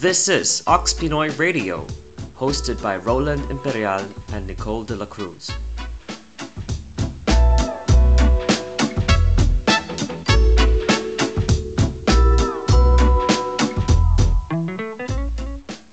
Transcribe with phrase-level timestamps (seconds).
[0.00, 1.84] This is Ox Pinoy Radio,
[2.36, 5.50] hosted by Roland Imperial and Nicole de la Cruz.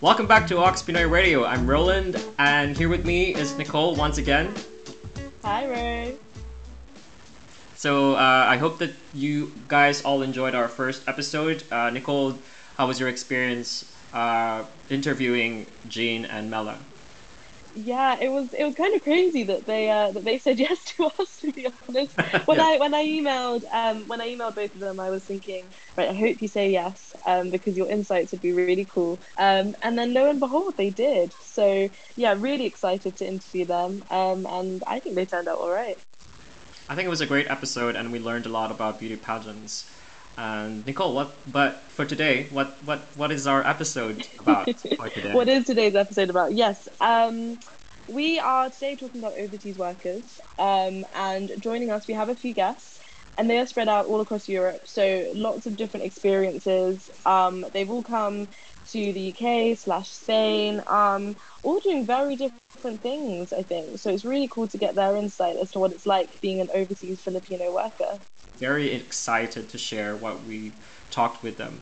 [0.01, 1.43] Welcome back to Ox Pinoy Radio.
[1.43, 4.53] I'm Roland, and here with me is Nicole once again.
[5.43, 6.13] Hi, Ray.
[7.73, 11.63] So uh, I hope that you guys all enjoyed our first episode.
[11.71, 12.37] Uh, Nicole,
[12.77, 16.79] how was your experience uh, interviewing Jean and Mela?
[17.77, 20.81] Yeah, it was it was kind of crazy that they uh, that they said yes
[20.95, 21.37] to us.
[21.37, 22.61] To be honest, when Yeah.
[22.61, 26.09] I when I emailed um, when I emailed both of them, I was thinking, right,
[26.09, 29.21] I hope you say yes um, because your insights would be really cool.
[29.37, 31.33] Um, and then lo and behold, they did.
[31.41, 34.03] So yeah, really excited to interview them.
[34.09, 35.97] Um, and I think they turned out all right.
[36.89, 39.91] I think it was a great episode, and we learned a lot about beauty pageants.
[40.37, 41.33] And Nicole, what?
[41.51, 44.67] But for today, what what what is our episode about?
[45.31, 46.53] What is today's episode about?
[46.53, 46.87] Yes.
[46.99, 47.59] Um,
[48.07, 50.39] we are today talking about overseas workers.
[50.57, 52.99] Um, and joining us, we have a few guests,
[53.37, 54.87] and they are spread out all across Europe.
[54.87, 57.09] So lots of different experiences.
[57.25, 58.49] Um, they've all come
[58.91, 60.81] to the UK slash Spain.
[60.87, 63.99] Um, all doing very different things, I think.
[63.99, 66.69] So it's really cool to get their insight as to what it's like being an
[66.73, 68.19] overseas Filipino worker.
[68.59, 70.71] Very excited to share what we
[71.11, 71.81] talked with them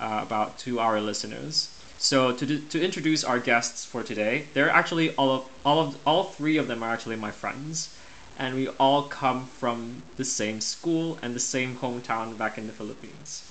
[0.00, 1.78] uh, about to our listeners.
[1.98, 5.96] So to do, to introduce our guests for today, they're actually all of all of
[6.06, 7.96] all three of them are actually my friends,
[8.38, 12.72] and we all come from the same school and the same hometown back in the
[12.72, 13.44] Philippines.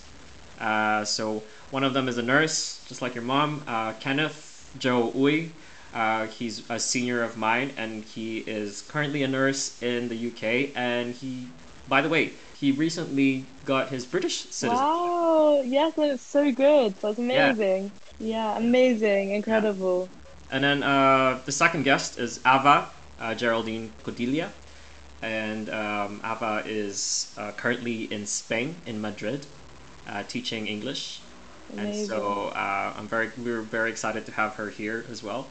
[0.59, 5.11] Uh, so one of them is a nurse, just like your mom, uh, Kenneth Joe
[5.15, 5.49] Uy.
[5.93, 10.71] Uh, he's a senior of mine, and he is currently a nurse in the UK.
[10.75, 11.47] And he,
[11.91, 14.79] by the way, he recently got his British citizenship.
[14.79, 15.61] Wow!
[15.65, 16.95] Yes, that's so good.
[17.01, 17.91] That's amazing.
[18.17, 20.07] Yeah, amazing, incredible.
[20.49, 22.87] And then uh, the second guest is Ava
[23.19, 24.49] uh, Geraldine Codilla.
[25.21, 29.45] And um, Ava is uh, currently in Spain, in Madrid,
[30.07, 31.19] uh, teaching English.
[31.73, 31.99] Amazing.
[31.99, 35.47] And so uh, I'm very, we're very excited to have her here as well.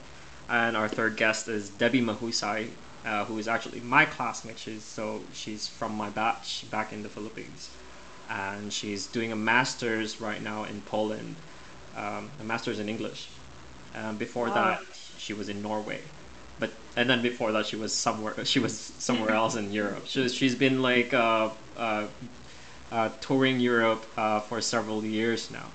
[0.49, 2.71] And our third guest is Debbie Mahusay,
[3.05, 4.59] uh, who is actually my classmate.
[4.59, 7.71] She's so she's from my batch back in the Philippines,
[8.28, 11.37] and she's doing a master's right now in Poland,
[11.97, 13.28] um, a master's in English.
[13.94, 14.55] Um, before Wow.
[14.55, 14.78] that,
[15.19, 16.00] she was in Norway,
[16.59, 18.34] but and then before that, she was somewhere.
[18.44, 20.05] She was somewhere else in Europe.
[20.06, 22.06] She, she's been like uh, uh,
[22.93, 25.71] uh, touring Europe uh, for several years now.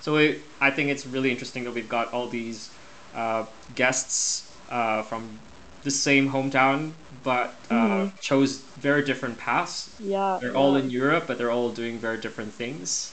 [0.00, 2.70] So it, I think it's really interesting that we've got all these
[3.14, 5.38] uh, guests uh, from
[5.82, 6.92] the same hometown,
[7.22, 8.20] but uh, Mhm.
[8.20, 9.90] chose very different paths.
[9.98, 10.38] Yeah.
[10.40, 13.12] They're all in Europe, but they're all doing very different things.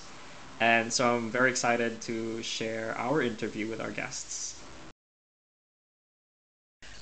[0.59, 4.55] And so I'm very excited to share our interview with our guests.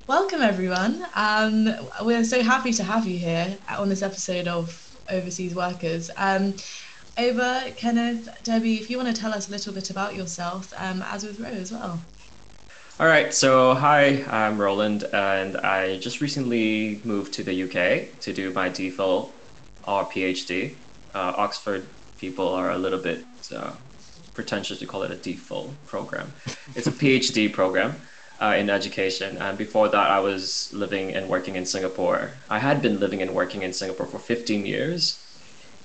[0.08, 1.06] Welcome, everyone.
[1.16, 1.70] Um,
[2.03, 4.66] we're so happy to have you here on this episode of
[5.09, 6.12] Overseas Workers.
[6.18, 6.53] Um,
[7.18, 11.02] Ava, Kenneth, Debbie, if you want to tell us a little bit about yourself, um,
[11.03, 12.02] as with Ro as well.
[12.97, 18.31] All right, so hi, I'm Roland, and I just recently moved to the UK to
[18.31, 19.31] do my DPhil
[19.85, 20.75] or PhD.
[21.13, 21.85] Uh, Oxford
[22.19, 23.73] people are a little bit uh,
[24.34, 26.31] pretentious to call it a DPhil program.
[26.73, 28.00] It's a PhD program
[28.41, 32.31] uh, in education, and before that, I was living and working in Singapore.
[32.50, 35.22] I had been living and working in Singapore for 15 years.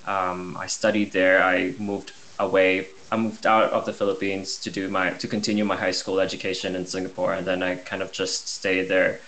[0.06, 1.42] Um, I studied there.
[1.42, 2.86] I moved away.
[3.10, 6.76] I moved out of the Philippines to do my to continue my high school education
[6.76, 9.20] in Singapore, and then I kind of just stayed there.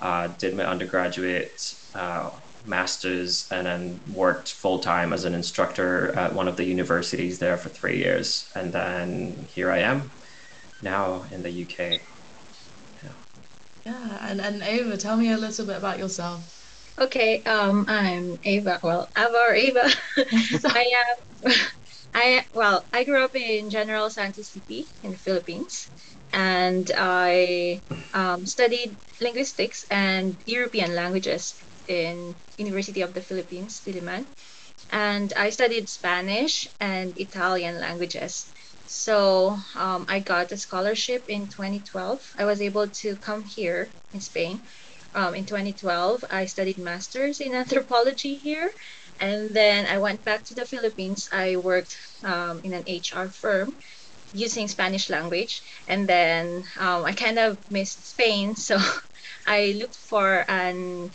[0.00, 2.30] Uh, did my undergraduate, uh,
[2.66, 7.56] masters, and then worked full time as an instructor at one of the universities there
[7.56, 10.10] for three years, and then here I am
[10.82, 12.00] now in the UK.
[13.84, 16.94] Yeah, and, and Ava, tell me a little bit about yourself.
[17.00, 18.78] Okay, um, I'm Ava.
[18.82, 19.90] Well, Ava or Ava.
[20.64, 20.92] I
[21.44, 21.52] am.
[22.14, 25.88] I well, I grew up in General Santos City in the Philippines,
[26.32, 27.82] and I
[28.14, 31.54] um, studied linguistics and European languages
[31.88, 34.26] in University of the Philippines, Diliman,
[34.90, 38.52] and I studied Spanish and Italian languages.
[38.86, 42.20] So um, I got a scholarship in 2012.
[42.38, 44.60] I was able to come here in Spain
[45.14, 48.72] um, in 2012 i studied masters in anthropology here
[49.22, 51.28] and then i went back to the philippines.
[51.32, 53.78] I worked um, in an hr firm
[54.32, 55.62] using spanish language.
[55.88, 58.54] And then um, i kind of missed spain.
[58.68, 58.78] So
[59.46, 61.10] i looked for an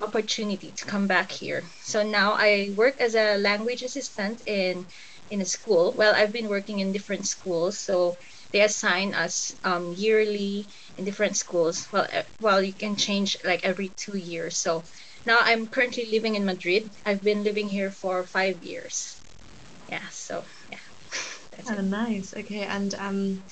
[0.00, 1.62] opportunity to come back here.
[1.84, 4.86] So now i work as a language assistant in
[5.30, 5.94] in a school.
[5.96, 7.78] Well i've been working in different schools.
[7.84, 8.16] So
[8.52, 10.66] they assign us um, yearly
[10.96, 11.88] in different schools.
[11.92, 12.06] Well,
[12.40, 14.58] well, you can change like every two years.
[14.60, 14.84] So
[15.26, 16.84] now I'm currently living in Madrid.
[17.04, 19.22] I've been living here for five years.
[19.88, 20.08] Yeah.
[20.10, 20.84] So yeah.
[21.52, 21.82] That's Oh, it.
[21.82, 22.32] nice.
[22.36, 23.44] Okay, and um,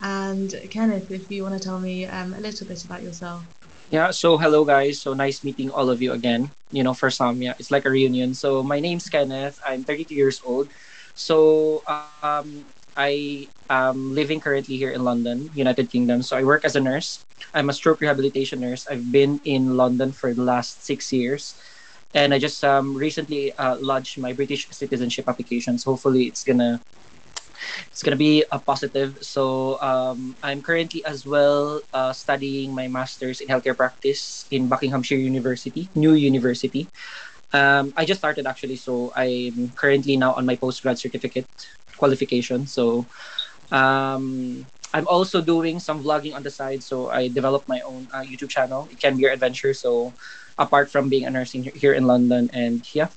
[0.00, 3.44] and Kenneth, if you want to tell me um, a little bit about yourself.
[3.88, 5.00] Yeah, so hello guys.
[5.02, 6.52] So nice meeting all of you again.
[6.70, 8.34] You know, for some, yeah, it's like a reunion.
[8.34, 9.58] So my name's Kenneth.
[9.66, 10.70] I'm 32 years old.
[11.14, 16.22] So um, I am living currently here in London, United Kingdom.
[16.22, 17.24] So I work as a nurse.
[17.52, 18.86] I'm a stroke rehabilitation nurse.
[18.86, 21.54] I've been in London for the last six years.
[22.14, 23.76] And I just um, recently uh,
[24.18, 25.78] my British citizenship application.
[25.78, 26.80] So hopefully it's gonna
[27.90, 29.18] it's gonna be a positive.
[29.20, 35.18] So um, I'm currently as well uh, studying my master's in healthcare practice in Buckinghamshire
[35.18, 36.86] University, New University.
[37.52, 41.46] Um, I just started actually, so I'm currently now on my postgrad certificate
[42.04, 42.68] qualification.
[42.68, 43.08] So
[43.72, 46.84] um, I'm also doing some vlogging on the side.
[46.84, 48.88] So I developed my own uh, YouTube channel.
[48.92, 49.72] It can be your adventure.
[49.72, 50.12] So
[50.60, 53.08] apart from being a nursing here in London, and yeah,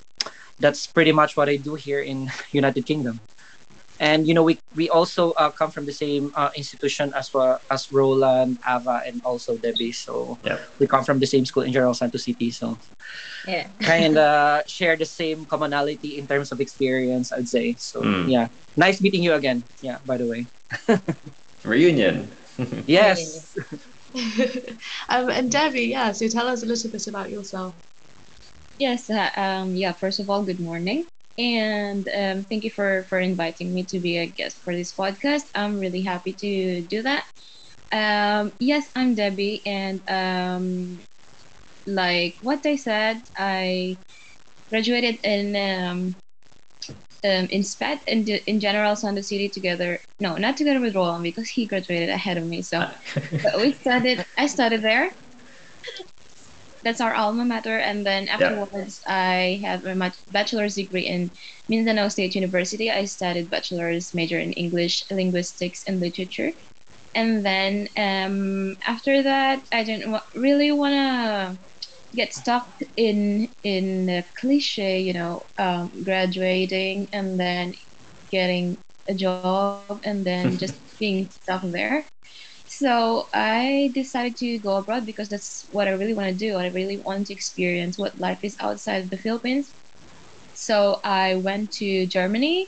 [0.63, 3.19] that's pretty much what I do here in United Kingdom
[3.99, 7.61] and you know we we also uh, come from the same uh, institution as well
[7.69, 9.91] as Roland, Ava, and also Debbie.
[9.91, 10.59] So Yep.
[10.79, 12.51] we come from the same school in General Santos City.
[12.51, 12.77] So
[13.47, 13.67] Yeah.
[13.81, 17.75] kind of share the same commonality in terms of experience, I'd say.
[17.77, 18.29] So Mm.
[18.29, 19.63] yeah, nice meeting you again.
[19.81, 20.47] Yeah, by the way.
[21.63, 22.29] Reunion.
[22.87, 23.55] Yes.
[25.09, 26.11] um, and Debbie, yeah.
[26.11, 27.75] So tell us a little bit about yourself.
[28.79, 31.05] Yes, uh, um, yeah, first of all, good morning.
[31.37, 35.43] And um, thank you for, for inviting me to be a guest for this podcast.
[35.55, 37.25] I'm really happy to do that.
[37.91, 41.03] Um, yes, I'm Debbie, and um,
[41.85, 43.97] like what I said, I
[44.69, 46.15] graduated in um,
[47.23, 49.99] um, in SPED and in General Santos City together.
[50.19, 52.61] No, not together with Roland because he graduated ahead of me.
[52.61, 52.79] So
[53.43, 54.25] but we studied.
[54.37, 55.11] I studied there.
[56.87, 61.31] That's our alma mater, and then afterwards, I have a bachelor's degree in
[61.69, 62.91] Mindanao State University.
[62.91, 66.53] I studied bachelor's major in English, linguistics, and literature.
[67.15, 71.59] And then um, after that, I didn't really want to
[72.15, 77.75] get stuck in in the cliche, you know, um, graduating and then
[78.31, 82.05] getting a job and then just being stuck there.
[82.79, 86.55] So I decided to go abroad because that's what I really want to do.
[86.55, 89.73] I really want to experience what life is outside the Philippines.
[90.53, 92.67] So I went to Germany,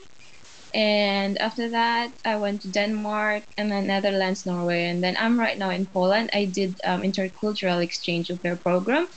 [0.74, 5.58] and after that I went to Denmark and then Netherlands, Norway, and then I'm right
[5.58, 6.30] now in Poland.
[6.34, 9.08] I did um, intercultural exchange of their program,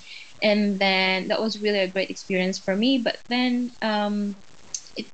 [0.41, 2.99] and then that was really a great experience for me.
[3.03, 4.37] But then um,
[4.95, 5.07] it,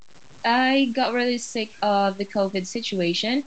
[0.45, 3.43] I got really sick of the COVID situation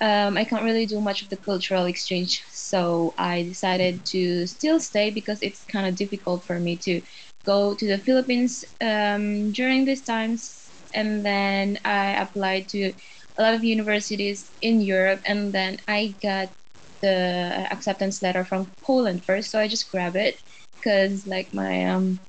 [0.00, 4.80] um, I can't really do much of the cultural exchange, so I decided to still
[4.80, 7.02] stay because it's kind of difficult for me to
[7.44, 10.72] go to the Philippines um, during these times.
[10.94, 12.92] And then I applied to
[13.38, 16.54] a lot of universities in Europe, and then I got
[17.02, 20.42] the acceptance letter from Poland first, so I just grab it
[20.80, 22.20] because like my um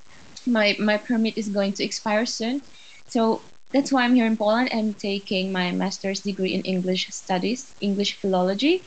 [0.46, 2.62] my my permit is going to expire soon.
[3.06, 4.70] So that's why I'm here in Poland.
[4.72, 8.84] I'm taking my master's degree in English studies, English philology.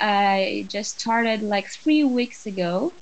[0.00, 2.92] I just started like three weeks ago,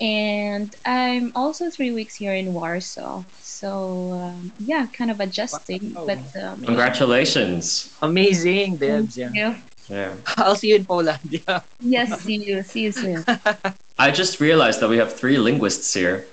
[0.00, 3.24] and I'm also three weeks here in Warsaw.
[3.40, 6.06] So um, yeah, kind of adjusting, Wow.
[6.06, 7.94] but um, Congratulations.
[8.02, 9.16] Amazing, Debs.
[9.16, 9.30] Yeah.
[9.34, 9.54] yeah.
[9.88, 10.14] Yeah.
[10.36, 11.18] I'll see you in Poland.
[11.24, 11.62] Yeah.
[11.80, 13.24] Yes, see you, see you soon.
[13.98, 16.26] I just realized that we have three linguists here.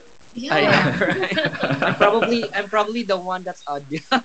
[0.50, 0.66] I Yeah.
[0.66, 1.38] know, right?
[1.82, 3.86] I'm probably I'm probably the one that's odd.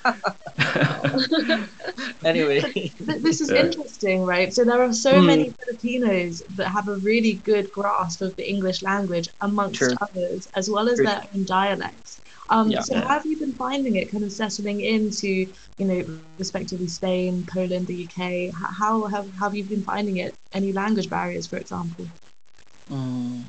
[2.25, 2.61] anyway.
[3.07, 3.53] Th- This is Yeah.
[3.53, 4.53] interesting, right?
[4.53, 5.23] So there are so Hmm.
[5.23, 9.95] many Filipinos that have a really good grasp of the English language, amongst True.
[10.01, 11.07] others, as well as True.
[11.07, 12.21] their own dialects.
[12.51, 12.81] Um, Yeah.
[12.81, 15.47] so how have you been finding it, kind of settling into,
[15.79, 16.03] you know,
[16.39, 18.51] respectively Spain, Poland, the UK?
[18.81, 20.35] How have have you been finding it?
[20.53, 22.07] Any language barriers, for example?
[22.91, 23.45] Mm.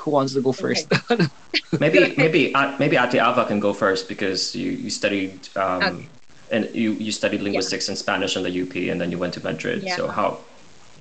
[0.00, 0.86] Who wants to go first?
[1.80, 6.08] maybe maybe uh, maybe Ate Ava can go first because you you studied um, Okay.
[6.50, 9.42] and you you studied linguistics and Spanish in the UP and then you went to
[9.44, 9.82] Madrid.
[9.84, 9.96] Yeah.
[9.96, 10.38] So how?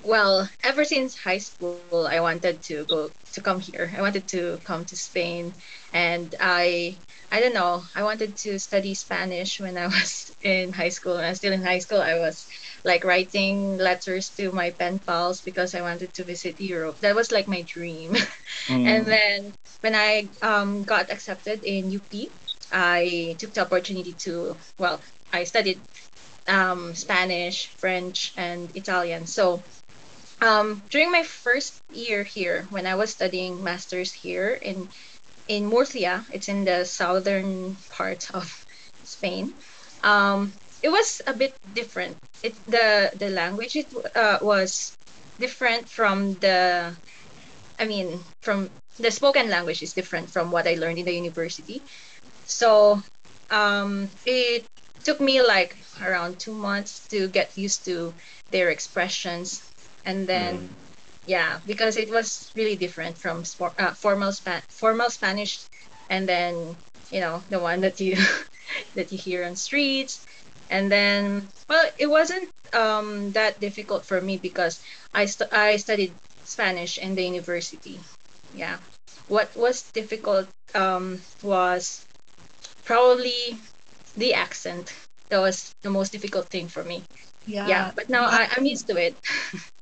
[0.03, 3.91] Well, ever since high school, I wanted to go to come here.
[3.97, 5.53] I wanted to come to Spain,
[5.93, 6.95] and I
[7.31, 7.83] I don't know.
[7.95, 11.15] I wanted to study Spanish when I was in high school.
[11.15, 12.47] When I was still in high school, I was
[12.83, 16.99] like writing letters to my pen pals because I wanted to visit Europe.
[17.01, 18.15] That was like my dream.
[18.67, 18.85] Mm.
[18.85, 22.29] And then when I um, got accepted in UP,
[22.71, 24.99] I took the opportunity to, well,
[25.31, 25.79] I studied
[26.47, 29.27] um, Spanish, French, and Italian.
[29.27, 29.63] So
[30.41, 34.89] um, during my first year here, when I was studying masters here in
[35.47, 38.65] in Murcia, it's in the southern part of
[39.03, 39.53] Spain.
[40.03, 42.17] Um, it was a bit different.
[42.43, 44.97] It the the language it uh, was
[45.39, 46.95] different from the.
[47.79, 51.83] I mean, from the spoken language is different from what I learned in the university.
[52.45, 53.01] So
[53.49, 54.67] um, it
[55.03, 58.15] took me like around two months to get used to
[58.51, 59.71] their expressions,
[60.05, 60.69] and then.
[60.69, 60.75] Mm.
[61.25, 65.67] Yeah, because it was really different from spor- uh, formal Spa- formal Spanish,
[66.09, 66.75] and then
[67.11, 68.17] you know the one that you
[68.95, 70.25] that you hear on streets,
[70.69, 74.81] and then well, it wasn't um, that difficult for me because
[75.13, 77.99] I st- I studied Spanish in the university.
[78.53, 78.77] Yeah,
[79.27, 82.05] what was difficult um, was
[82.85, 83.59] probably
[84.15, 84.93] the accent.
[85.29, 87.03] That was the most difficult thing for me.
[87.49, 87.67] Yeah.
[87.67, 89.17] Yeah, but now I, I'm used to it.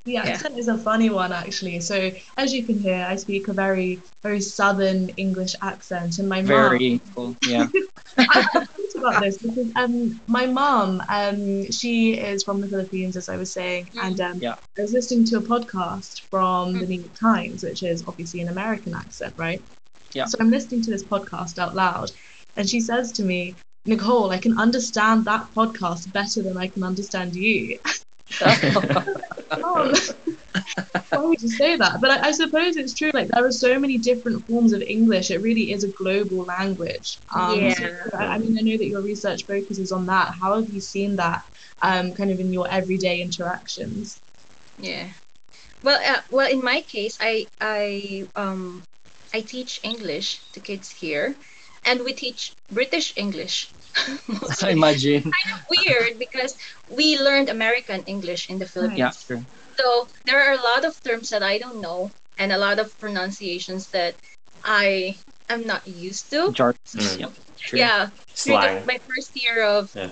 [0.06, 1.82] The accent is a funny one, actually.
[1.82, 6.42] So, as you can hear, I speak a very, very southern English accent, and my
[6.42, 6.48] mom.
[6.48, 7.36] Very cool.
[7.46, 7.68] Yeah.
[8.18, 13.18] I, I thought about this because um, my mom, um, she is from the Philippines,
[13.18, 14.04] as I was saying, Mm.
[14.06, 14.56] and um, Yeah.
[14.78, 16.88] I was listening to a podcast from the Mm.
[16.88, 19.62] New York Times, which is obviously an American accent, right?
[20.14, 20.26] Yeah.
[20.26, 22.12] So I'm listening to this podcast out loud,
[22.56, 23.56] and she says to me,
[23.88, 27.80] Nicole, I can understand that podcast better than I can understand you.
[31.12, 32.00] Why would you say that?
[32.02, 33.12] But I, I suppose it's true.
[33.14, 35.32] Like there are so many different forms of English.
[35.32, 37.20] It really is a global language.
[37.34, 37.72] Um, Yeah.
[37.72, 37.86] so
[38.18, 40.34] I, I mean, I know that your research focuses on that.
[40.42, 41.44] How have you seen that,
[41.82, 44.22] um, kind of in your everyday interactions?
[44.78, 45.10] Yeah.
[45.84, 48.86] Well, uh, well, in my case, I I um
[49.34, 51.36] I teach English to kids here,
[51.86, 53.74] and we teach British English.
[54.28, 54.72] Mostly.
[54.72, 55.24] Imagine.
[55.28, 56.56] It's kind of weird because
[56.90, 59.00] we learned American English in the Philippines.
[59.00, 59.44] Yeah, true.
[59.78, 62.98] So there are a lot of terms that I don't know, and a lot of
[63.00, 64.16] pronunciations that
[64.64, 65.16] I
[65.50, 66.52] am not used to.
[66.52, 66.96] Jarts.
[66.98, 67.20] Mm.
[67.20, 67.30] Yeah.
[67.58, 67.80] True.
[67.80, 68.06] Yeah,
[68.38, 68.86] through the- Slang.
[68.86, 70.10] my first year of Yeah.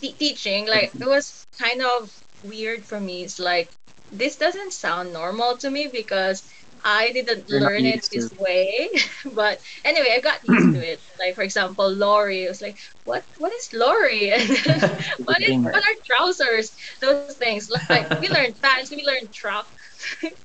[0.00, 2.10] te- teaching, like it was kind of
[2.42, 3.22] weird for me.
[3.24, 3.68] It's like
[4.12, 6.42] this doesn't sound normal to me because
[6.84, 8.90] I didn't You're learn it this way.
[9.34, 11.02] but anyway, I got used to it.
[11.18, 12.44] Like for example, lorry.
[12.44, 13.24] It was like, what?
[13.38, 14.30] What is lorry?
[14.68, 14.86] And
[15.24, 16.72] what is what are trousers?
[17.00, 17.68] Those things.
[17.90, 18.90] Like we learned pants.
[18.90, 19.66] We learned truck.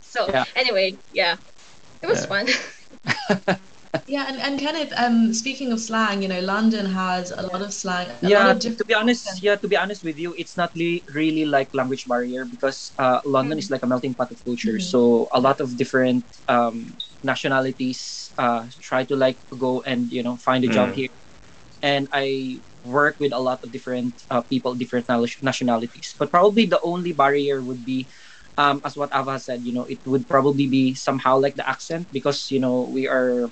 [0.02, 0.46] so Yeah.
[0.56, 1.38] anyway, yeah,
[2.02, 2.26] it was Yeah.
[2.26, 2.48] fun.
[4.08, 7.74] Yeah, and, and Kenneth, um, speaking of slang, you know, London has a lot of
[7.74, 8.10] slang.
[8.10, 9.44] A lot yeah of to, be honest accents.
[9.44, 13.20] yeah to be honest with you it's not really, really like language barrier because uh,
[13.26, 14.82] london is like a melting pot of culture Mhm.
[14.82, 20.38] so a lot of different um, nationalities uh, try to like go and you know
[20.38, 20.96] find a job Mm.
[20.96, 21.14] here
[21.82, 26.66] and i work with a lot of different uh, people different nal- nationalities but probably
[26.66, 28.08] the only barrier would be
[28.58, 32.08] um, as what ava said you know it would probably be somehow like the accent
[32.12, 33.50] because you know we are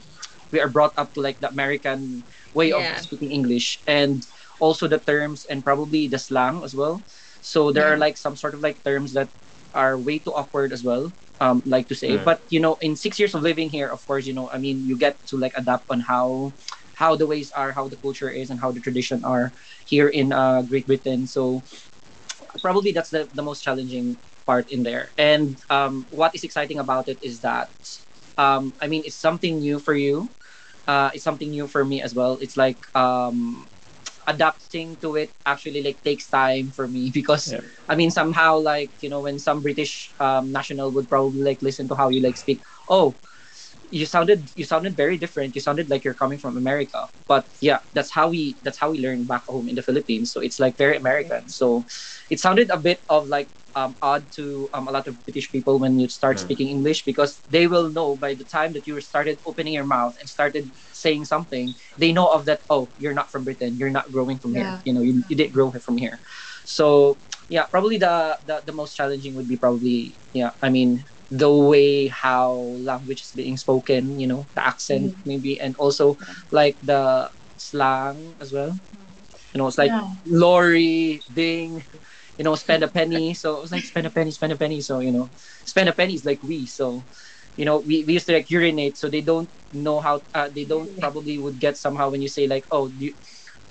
[0.52, 2.78] we are brought up to like the american way Yeah.
[2.78, 4.26] of speaking english and
[4.60, 7.04] also the terms and probably the slang as well.
[7.42, 9.30] So there are like some sort of like terms that
[9.74, 12.18] are way too awkward as well um like to say.
[12.18, 14.86] But you know in six years of living here of course you know i mean
[14.86, 16.54] you get to like adapt on how
[16.94, 19.54] how the ways are how the culture is and how the tradition are
[19.86, 21.26] here in uh, great britain.
[21.28, 21.64] So
[22.62, 25.12] probably that's the, the most challenging part in there.
[25.18, 27.72] And um, what is exciting about it is that
[28.38, 30.30] um, i mean it's something new for you
[30.92, 33.68] uh, it's something new for me as well it's like um,
[34.28, 37.62] adapting to it actually like takes time for me because Yeah.
[37.90, 41.88] I mean somehow like you know when some British um, national would probably like listen
[41.90, 43.16] to how you like speak oh
[43.92, 47.80] you sounded you sounded very different you sounded like you're coming from America but yeah
[47.94, 50.78] that's how we that's how we learn back home in the Philippines so it's like
[50.78, 51.86] very American so
[52.30, 55.80] it sounded a bit of like um, odd to um, a lot of British people
[55.80, 56.42] when you start Mm.
[56.42, 60.16] speaking English because they will know by the time that you started opening your mouth
[60.20, 62.64] and started saying something, they know of that.
[62.70, 63.78] Oh, you're not from Britain.
[63.78, 64.60] You're not growing from Yeah.
[64.62, 64.82] here.
[64.84, 66.20] You know, you, you didn't grow from here.
[66.66, 70.52] So yeah, probably the, the the most challenging would be probably yeah.
[70.62, 74.20] I mean the way how language is being spoken.
[74.20, 76.18] You know, the accent maybe, and also
[76.52, 78.80] like the slang as well.
[79.54, 80.14] You know, it's like Yeah.
[80.26, 81.84] lorry, ding,
[82.38, 83.34] you know, spend a penny.
[83.34, 84.82] So it was like spend a penny, spend a penny.
[84.82, 85.32] So, you know,
[85.66, 86.68] spend a penny is like wee.
[86.68, 87.08] So,
[87.56, 88.98] you know, we, we used to like urinate.
[88.98, 92.48] So they don't know how, uh, they don't probably would get somehow when you say
[92.48, 93.16] like, oh, do you,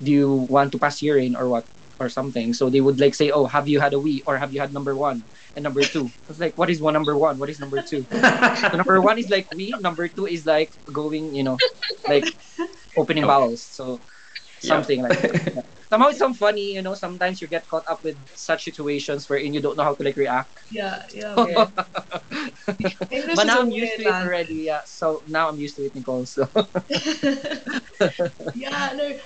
[0.02, 1.67] do you want to pass urine or what?
[2.00, 2.52] Or something.
[2.55, 4.23] So they would like say, oh, have you had a wee?
[4.26, 5.25] Or have you had number one?
[5.57, 6.11] And number two.
[6.28, 7.38] It's like, what is one number one?
[7.38, 8.07] What is number two?
[8.11, 9.75] So number one is like wee.
[9.80, 11.59] Number two is like going, you know,
[12.09, 12.25] like
[12.97, 13.28] opening oh.
[13.28, 13.62] bowels.
[13.62, 14.00] So
[14.61, 15.54] something like that.
[15.54, 15.62] Yeah.
[15.90, 16.95] Somehow it's some funny, you know.
[16.95, 20.16] Sometimes you get caught up with such situations wherein you don't know how to like
[20.16, 20.62] react.
[20.71, 21.66] Yeah, yeah.
[22.78, 22.90] Yeah.
[23.00, 24.54] But is now a I'm used to it already.
[24.71, 24.83] Yeah.
[24.85, 26.25] So now I'm used to it, Nicole.
[26.26, 26.49] So
[28.54, 29.19] yeah, no,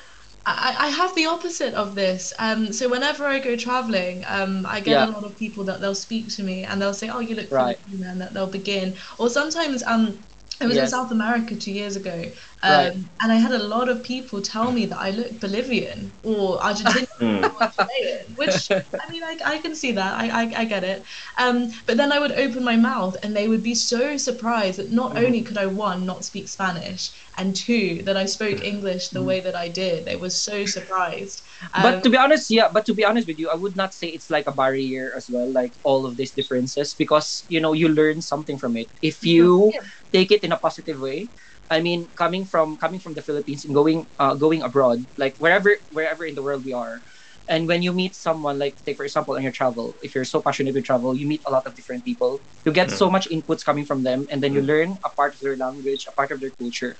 [0.46, 2.32] I, I have the opposite of this.
[2.38, 5.06] Um, so whenever I go traveling, um, I get Yeah.
[5.06, 7.50] a lot of people that they'll speak to me and they'll say, "Oh, you look
[7.50, 7.76] Right.
[7.86, 8.96] Filipino," and that they'll begin.
[9.18, 10.24] Or sometimes, um,
[10.60, 12.32] I was in South America two years ago,
[12.62, 12.92] um, Right.
[13.20, 17.06] and I had a lot of people tell me that I look Bolivian or Argentinian
[17.20, 17.50] Mm.
[17.54, 18.70] or Chilean, which
[19.06, 20.14] I mean, I, I can see that.
[20.14, 21.04] I, I, I get it.
[21.36, 24.90] Um, but then I would open my mouth and they would be so surprised that
[24.92, 25.18] not Mhm.
[25.18, 29.40] only could I, one, not speak Spanish, and two, that I spoke English the way
[29.40, 30.04] that I did.
[30.06, 31.42] They were so surprised.
[31.76, 33.94] but Um, to be honest, yeah, but to be honest with you, I would not
[33.94, 37.72] say it's like a barrier as well, like all of these differences, because you know
[37.72, 38.88] you learn something from it.
[39.02, 39.80] If you Yeah.
[40.14, 41.30] Take it in a positive way,
[41.70, 45.74] I mean, coming from coming from the Philippines and going uh, going abroad, like wherever
[45.90, 47.02] wherever in the world we are,
[47.48, 50.40] and when you meet someone, like take for example on your travel, if you're so
[50.40, 52.42] passionate with travel, you meet a lot of different people.
[52.64, 52.98] You get Mm.
[52.98, 54.68] so much inputs coming from them, and then you Mm.
[54.70, 56.98] learn a part of their language, a part of their culture,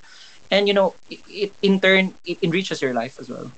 [0.51, 3.53] and you know, it, it in turn it enriches your life as well.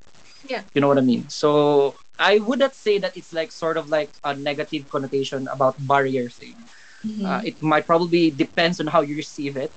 [0.46, 0.62] Yeah.
[0.74, 1.28] You know what I mean?
[1.28, 5.74] So I would not say that it's like sort of like a negative connotation about
[5.86, 6.56] barrier thing.
[7.06, 7.26] Mhm.
[7.26, 9.74] Uh, it might probably depends on how you receive it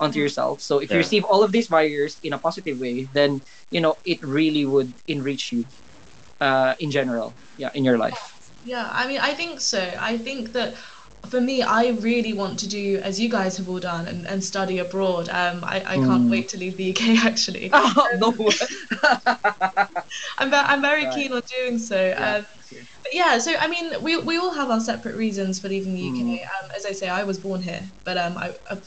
[0.00, 0.20] onto Mhm.
[0.20, 0.60] yourself.
[0.62, 3.96] So if you receive all of these barriers in a positive way, then you know
[4.04, 5.66] it really would enrich you
[6.40, 7.36] uh, in general.
[7.56, 8.20] Yeah, in your life.
[8.62, 9.94] Yeah, I mean, I think so.
[9.98, 10.76] I think that
[11.28, 14.42] for me, I really want to do as you guys have all done and, and
[14.42, 15.28] study abroad.
[15.28, 16.30] Um, I, I can't Mm.
[16.30, 17.78] wait to leave the UK actually.
[17.82, 18.52] Oh, no.
[20.38, 21.08] I'm, ve- I'm very Right.
[21.08, 22.14] keen on doing so.
[22.16, 22.36] Yeah.
[22.38, 22.79] Um, but
[23.12, 26.24] yeah, so I mean, we, we all have our separate reasons for leaving the UK.
[26.24, 26.64] Mm.
[26.64, 28.78] Um, as I say, I was born here, but um, I, I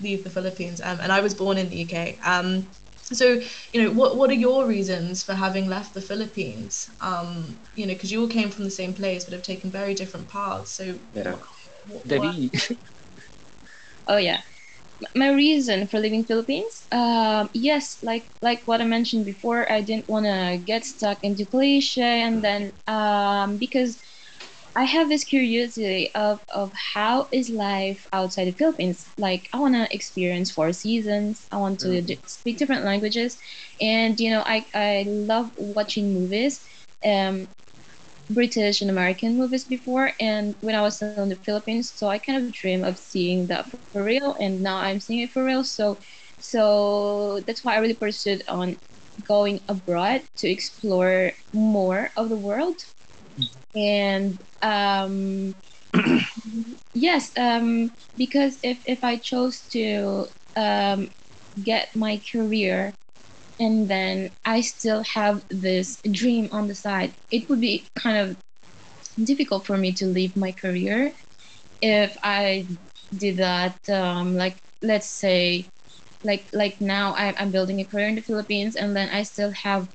[0.00, 2.18] leave the Philippines, um, and I was born in the UK.
[2.24, 2.70] Um,
[3.02, 3.40] so
[3.72, 6.88] you know, what what are your reasons for having left the Philippines?
[7.00, 9.94] Um, you know, because you all came from the same place, but have taken very
[9.94, 10.72] different paths.
[10.72, 11.32] So Yeah.
[11.86, 12.50] what, what, Debbie.
[14.06, 14.40] Oh yeah.
[15.16, 20.08] My reason for leaving Philippines, um, yes, like like what I mentioned before, I didn't
[20.08, 23.98] want to get stuck into cliche, and then um, because
[24.76, 29.10] I have this curiosity of of how is life outside the Philippines.
[29.16, 31.46] Like I want to experience four seasons.
[31.52, 33.38] I want to d- speak different languages,
[33.80, 36.62] and you know I I love watching movies.
[37.04, 37.48] Um,
[38.30, 42.26] British and American movies before, and when I was in the Philippines, so I kind
[42.26, 45.64] of dream of seeing that for, for real, and now I'm seeing it for real.
[45.64, 45.98] So,
[46.38, 48.76] so that's why I really pursued on
[49.26, 52.76] going abroad to explore more of the world,
[53.74, 55.54] and um,
[56.94, 61.10] yes, um, because if if I chose to um,
[61.62, 62.94] get my career
[63.60, 68.38] and then I still have this dream on the side, it would be kind of
[69.24, 71.14] difficult for me to leave my career
[71.82, 72.68] if I
[73.16, 73.78] did that.
[73.88, 75.70] Um, like, let's say,
[76.24, 79.52] like like now I'm, I'm building a career in the Philippines, and then I still
[79.52, 79.88] have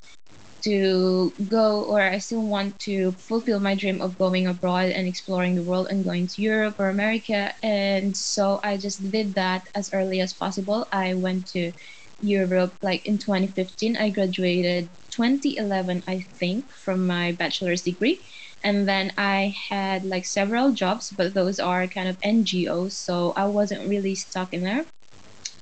[0.63, 5.56] to go or I still want to fulfill my dream of going abroad and exploring
[5.56, 7.54] the world and going to Europe or America.
[7.63, 10.88] And so I just did that as early as possible.
[10.91, 11.73] I went to
[12.21, 13.97] Europe like in 2015.
[13.97, 18.19] I graduated 2011, I think, from my bachelor's degree.
[18.63, 23.45] And then I had like several jobs, but those are kind of NGOs, so I
[23.45, 24.86] wasn't really stuck in there.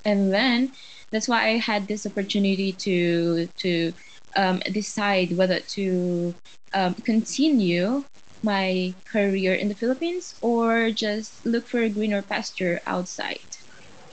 [0.06, 0.72] And then
[1.12, 3.94] that's why I had this opportunity to to
[4.36, 6.34] um, decide whether to
[6.74, 8.04] um, continue
[8.42, 13.40] my career in the Philippines or just look for a greener pasture outside.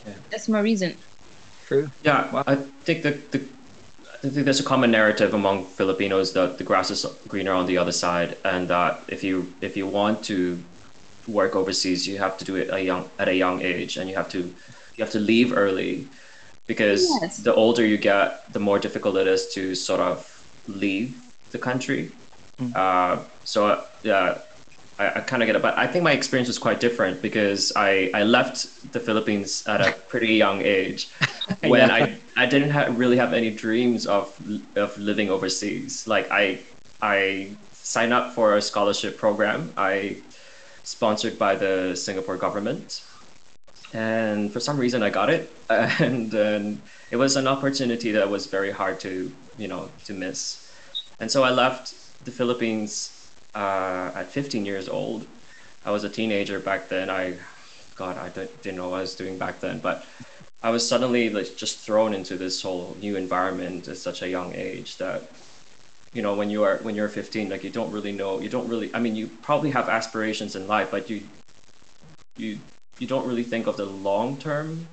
[0.06, 0.14] Yeah.
[0.30, 0.96] That's my reason.
[1.70, 1.88] True.
[2.02, 2.42] Yeah, Wow.
[2.48, 3.38] I think the, the
[4.24, 7.78] I think there's a common narrative among Filipinos that the grass is greener on the
[7.78, 10.58] other side, and that if you if you want to
[11.28, 14.16] work overseas, you have to do it a young at a young age, and you
[14.16, 14.40] have to
[14.96, 16.08] you have to leave early,
[16.66, 17.38] because Yes.
[17.38, 20.16] the older you get, the more difficult it is to sort of
[20.66, 21.14] leave
[21.52, 22.10] the country.
[22.60, 22.74] Mm.
[22.74, 24.38] Uh, so uh, yeah,
[25.00, 27.72] I, I kind of get it, but I think my experience was quite different because
[27.74, 31.08] I, I left the Philippines at a pretty young age
[31.62, 31.94] when Yeah.
[31.94, 34.26] I, I didn't ha- really have any dreams of
[34.76, 36.06] of living overseas.
[36.06, 36.60] Like I
[37.00, 40.18] I signed up for a scholarship program I
[40.82, 43.02] sponsored by the Singapore government,
[43.92, 48.46] and for some reason I got it, and then it was an opportunity that was
[48.46, 50.70] very hard to you know to miss,
[51.20, 53.19] and so I left the Philippines
[53.54, 55.26] uh, at 15 years old.
[55.84, 57.10] I was a teenager back then.
[57.10, 57.36] I,
[57.94, 60.04] God, I didn't, know what I was doing back then, but
[60.62, 64.54] I was suddenly like just thrown into this whole new environment at such a young
[64.54, 65.22] age that
[66.12, 68.68] you know when you are when you're 15 like you don't really know you don't
[68.68, 71.22] really i mean you probably have aspirations in life but you
[72.36, 72.58] you
[72.98, 74.86] you don't really think of the long term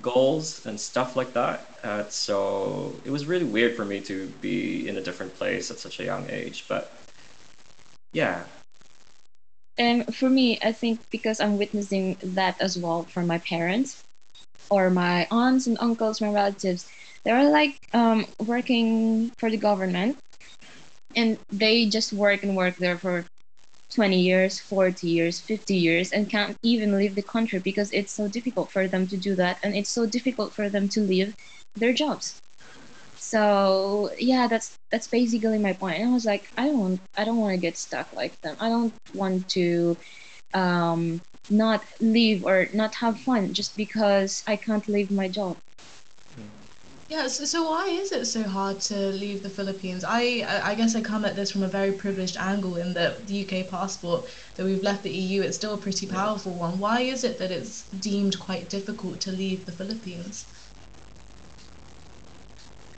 [0.00, 4.88] goals and stuff like that uh, so it was really weird for me to be
[4.88, 6.92] in a different place at such a young age but
[8.12, 8.44] yeah.
[9.78, 14.04] And for me, I think because I'm witnessing that as well from my parents
[14.70, 16.88] or my aunts and uncles, my relatives,
[17.24, 20.18] they're like um, working for the government.
[21.16, 23.24] And they just work and work there for
[23.90, 28.28] 20 years, 40 years, 50 years, and can't even leave the country because it's so
[28.28, 29.58] difficult for them to do that.
[29.62, 31.36] And it's so difficult for them to leave
[31.76, 32.41] their jobs.
[33.32, 35.98] So yeah, that's that's basically my point.
[35.98, 38.58] And I was like, I don't want I don't want to get stuck like them.
[38.60, 39.96] I don't want to
[40.52, 45.56] um, not leave or not have fun just because I can't leave my job.
[47.08, 50.04] Yeah, so, so why is it so hard to leave the Philippines?
[50.04, 53.26] I I I guess I come at this from a very privileged angle in that
[53.28, 56.78] the UK passport that we've left the EU, it's still a pretty powerful one.
[56.78, 60.44] Why is it that it's deemed quite difficult to leave the Philippines?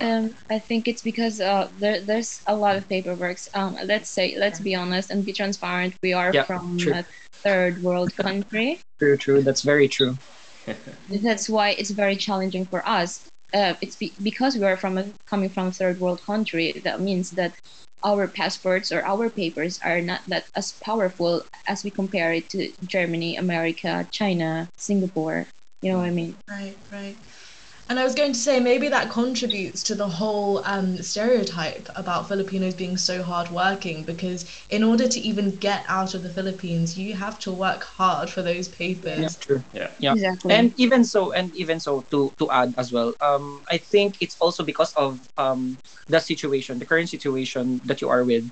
[0.00, 3.38] Um, I think it's because uh, there, there's a lot of paperwork.
[3.54, 5.94] Um, let's say, let's be honest and be transparent.
[6.02, 6.92] We are Yeah, from true.
[6.94, 7.04] a
[7.44, 8.80] third world country.
[8.98, 9.42] True, true.
[9.42, 10.16] That's very true.
[11.22, 13.28] That's why it's very challenging for us.
[13.52, 16.80] Uh, it's be- because we are from a, coming from a third world country.
[16.84, 17.54] That means that
[18.02, 22.70] our passports or our papers are not that as powerful as we compare it to
[22.86, 25.46] Germany, America, China, Singapore.
[25.82, 26.36] You know what I mean?
[26.48, 27.16] Right, right.
[27.88, 32.28] And I was going to say maybe that contributes to the whole um, stereotype about
[32.28, 37.14] Filipinos being so hardworking because in order to even get out of the Philippines, you
[37.14, 38.68] have to work hard for those
[39.14, 39.38] Yeah, papers.
[39.40, 39.64] true.
[39.72, 40.16] yeah Yeah.
[40.16, 40.48] Exactly.
[40.48, 44.36] And even so, and even so, to to add as well, um, I think it's
[44.40, 48.44] also because of um the situation, the current situation that you are with.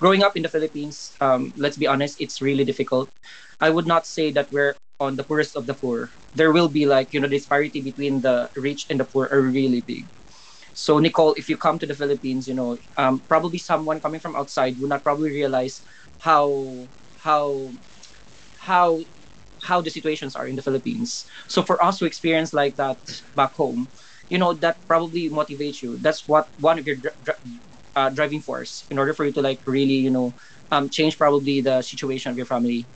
[0.00, 3.10] Growing up in the Philippines, um, let's be honest, it's really difficult.
[3.64, 6.12] I would not say that we're on the poorest of the poor.
[6.34, 9.80] There will be like you know disparity between the rich and the poor are really
[9.80, 10.06] big.
[10.74, 14.36] So Nicole, if you come to the Philippines, you know, um, probably someone coming from
[14.36, 15.82] outside would not probably realize
[16.18, 16.88] how
[17.22, 17.72] how
[18.58, 19.00] how
[19.62, 21.26] how the situations are in the Philippines.
[21.48, 22.98] So for us to experience like that
[23.34, 23.90] back home,
[24.28, 25.98] you know, that probably motivates you.
[25.98, 26.96] That's what one of your
[27.96, 30.34] uh, driving force in order for you to like really, you know,
[30.70, 32.86] um, change probably the situation of your family,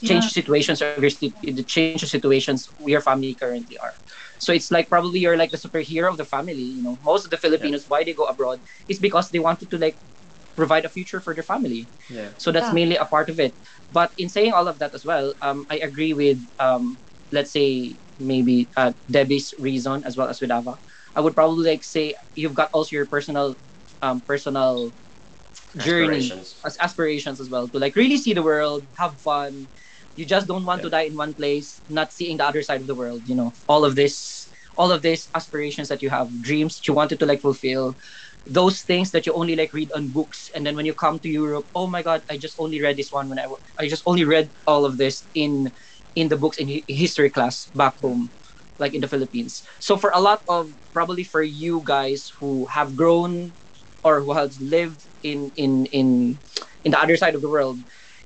[0.00, 0.30] change Yeah.
[0.32, 3.80] situations of your the change situations your family currently are.
[4.24, 6.54] So it's like probably you're like the superhero of the family.
[6.62, 9.78] You know, most of the Filipinos why they go abroad is because they wanted to
[9.78, 9.98] like
[10.56, 11.90] provide a future for their family.
[12.08, 12.74] yeah So that's Yeah.
[12.74, 13.56] mainly a part of it.
[13.90, 16.98] But in saying all of that as well, um, I agree with, um,
[17.32, 20.78] let's say, maybe uh, Debbie's reason as well as with Ava.
[21.14, 23.56] I would probably like say you've got also your personal,
[24.02, 24.94] um, personal
[25.76, 29.68] journey aspirations as aspirations as well to like really see the world, have fun.
[30.16, 32.86] You just don't want to die in one place, not seeing the other side of
[32.86, 33.22] the world.
[33.26, 36.94] You know, all of this, all of these aspirations that you have, dreams that you
[36.94, 37.96] wanted to like fulfill,
[38.46, 41.28] those things that you only like read on books, and then when you come to
[41.28, 43.46] Europe, oh my God, I just only read this one when I,
[43.78, 45.72] I just only read all of this in,
[46.14, 48.32] in the books in history class back home,
[48.78, 49.62] like in the Philippines.
[49.78, 53.54] So for a lot of probably for you guys who have grown
[54.02, 56.40] or who has lived in in in
[56.84, 57.78] in the other side of the world,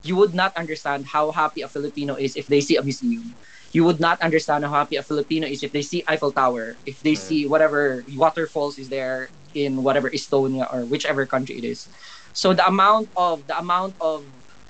[0.06, 3.36] you would not understand how happy a Filipino is if they see a museum.
[3.72, 7.00] You would not understand how happy a Filipino is if they see Eiffel Tower, if
[7.00, 11.88] they see whatever waterfalls is there in whatever Estonia or whichever country it is.
[12.32, 14.24] So the amount of the amount of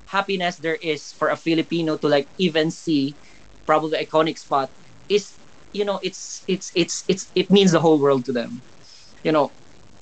[0.06, 3.18] happiness there is for a Filipino to like even see
[3.66, 4.70] probably iconic spot
[5.08, 5.38] is
[5.72, 8.62] you know it's it's it's it's it means the whole world to them.
[9.22, 9.54] You know,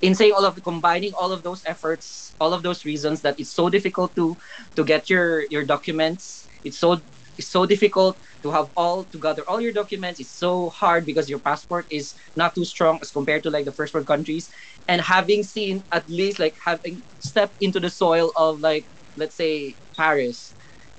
[0.04, 3.40] in saying all of the combining all of those efforts, all of those reasons that
[3.40, 4.36] it's so difficult to
[4.76, 6.46] to get your your documents.
[6.64, 7.00] It's so
[7.38, 10.20] it's so difficult to have all to gather all your documents.
[10.20, 13.72] It's so hard because your passport is not too strong as compared to like the
[13.74, 14.48] first world countries.
[14.88, 19.78] And having seen at least like having stepped into the soil of like let's say
[19.96, 20.54] Paris,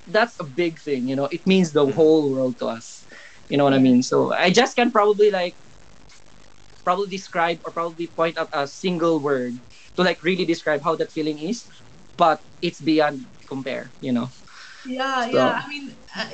[0.07, 1.07] that's a big thing.
[1.07, 3.05] You know, it means the whole world to us.
[3.49, 4.03] You know what I mean?
[4.03, 5.57] So I just can probably like
[6.85, 9.53] probably describe or probably point out a single word
[9.97, 11.65] to like really describe how that feeling is,
[12.17, 13.91] but it's beyond compare.
[14.01, 14.29] You know.
[14.85, 15.61] Yeah, So- yeah.
[15.65, 16.29] I mean, uh,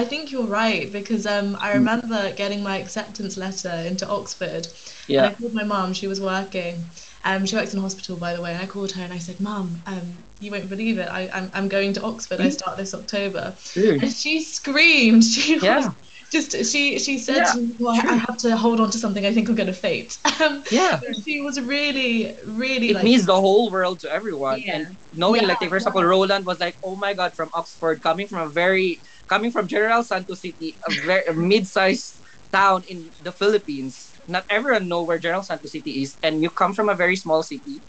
[0.00, 1.74] I think you're right because um, I Mm.
[1.80, 4.68] remember getting my acceptance letter into Oxford.
[5.08, 5.24] Yeah.
[5.24, 5.94] And I called my mom.
[5.94, 6.84] She was working.
[7.24, 8.52] Um, she works in a hospital, by the way.
[8.52, 11.08] And I called her and I said, "Mom, um, you won't believe it.
[11.08, 12.40] I, I'm, I'm going to Oxford.
[12.40, 14.02] I start this October." Dude.
[14.02, 15.24] And she screamed.
[15.34, 15.90] She was, Yeah.
[16.32, 19.32] Just she she said Yeah, well, I I have to hold on to something I
[19.32, 20.16] think I'm gonna faint.
[20.40, 21.00] Um, Yeah.
[21.24, 24.60] she was really really It like means the whole world to everyone.
[24.66, 24.76] Yeah.
[24.76, 28.28] And knowing Yeah, like for example, Roland was like, oh my god, from Oxford, coming
[28.28, 32.20] from a very coming from General Santos City, a very a mid-sized
[32.52, 34.14] town in the Philippines.
[34.26, 37.42] Not everyone know where General Santos City is, and you come from a very small
[37.42, 37.82] city,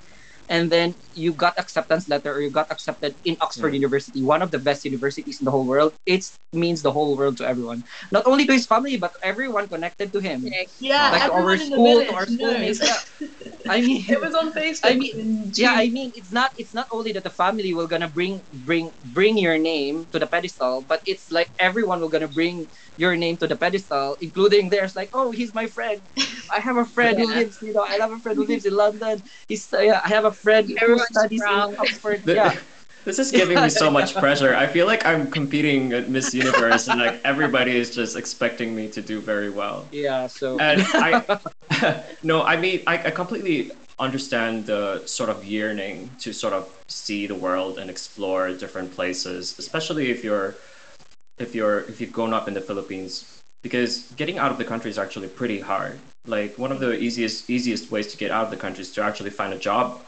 [0.50, 3.76] and then you got acceptance letter or you got accepted in Oxford Mm.
[3.76, 5.94] University, one of the best universities in the whole world.
[6.06, 10.14] It means the whole world to everyone, not only to his family but everyone connected
[10.14, 10.44] to him.
[10.80, 12.80] yeah Like to our everyone in the school, to our village schoolmates.
[12.80, 12.82] knows.
[12.82, 13.00] Yeah.
[13.68, 14.92] I mean, it was on Facebook.
[14.92, 18.08] I mean, yeah i mean it's not it's not only that the family will gonna
[18.08, 22.68] bring bring bring your name to the pedestal but it's like everyone will gonna bring
[22.98, 26.02] your name to the pedestal including theirs like oh he's my friend
[26.52, 28.74] i have a friend who lives you know i have a friend who lives in
[28.76, 31.74] london he's uh, yeah, i have a friend who Everyone's studies proud.
[31.74, 32.56] in oxford Th- yeah
[33.06, 34.54] This is giving me so much pressure.
[34.54, 38.90] I feel like I'm competing at Miss Universe, and like everybody is just expecting me
[38.96, 39.88] to do very well.
[39.92, 41.24] yeah so And I,
[42.24, 47.28] no, I mean, I, I completely understand the sort of yearning to sort of see
[47.28, 50.56] the world and explore different places, especially if you're,
[51.40, 54.92] if you're, if you've grown up in the Philippines, because getting out of the country
[54.92, 55.98] is actually pretty hard.
[56.26, 59.02] Like one of the easiest easiest ways to get out of the country is to
[59.02, 60.04] actually find a job.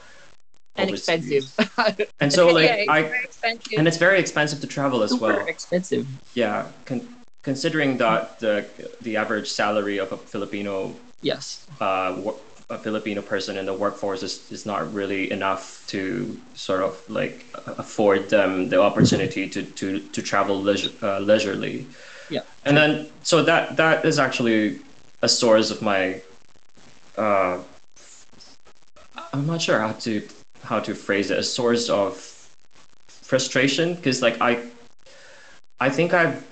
[0.76, 1.46] And expensive
[2.22, 3.74] And so like yeah, it's I very expensive.
[3.80, 5.48] and it's very expensive to travel as super well.
[5.48, 7.08] expensive Yeah, con-
[7.44, 8.66] considering that the
[9.02, 14.22] the average salary of a Filipino yes uh, wo- a Filipino person in the workforce
[14.22, 20.00] is, is not really enough to sort of like afford them the opportunity to to,
[20.00, 21.88] to travel leisure, uh, leisurely.
[22.30, 22.44] Yeah.
[22.66, 24.80] And then so that that is actually
[25.24, 26.22] a source of my
[27.18, 27.58] uh,
[29.34, 30.22] I'm not sure how to
[30.70, 32.14] how to phrase it a source of
[33.08, 34.52] frustration because like I
[35.80, 36.46] I think I've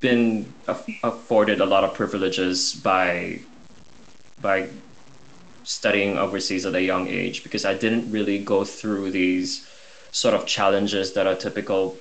[0.00, 3.40] been aff- afforded a lot of privileges by
[4.40, 4.68] by
[5.64, 9.66] studying overseas at a young age because I didn't really go through these
[10.12, 11.96] sort of challenges that a typical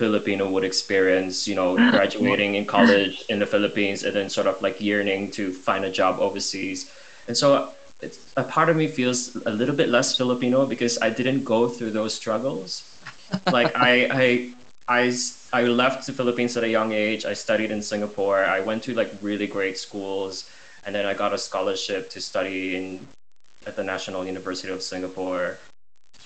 [0.00, 4.60] Filipino would experience, you know, graduating in college in the Philippines and then sort of
[4.60, 6.90] like yearning to find a job overseas.
[7.28, 7.72] And so
[8.36, 11.92] a part of me feels a little bit less Filipino because I didn't go through
[11.92, 12.82] those struggles.
[13.50, 14.54] like I, I,
[14.88, 15.12] I,
[15.52, 17.24] I left the Philippines at a young age.
[17.24, 18.44] I studied in Singapore.
[18.44, 20.48] I went to like really great schools,
[20.84, 23.06] and then I got a scholarship to study in
[23.66, 25.58] at the National University of Singapore,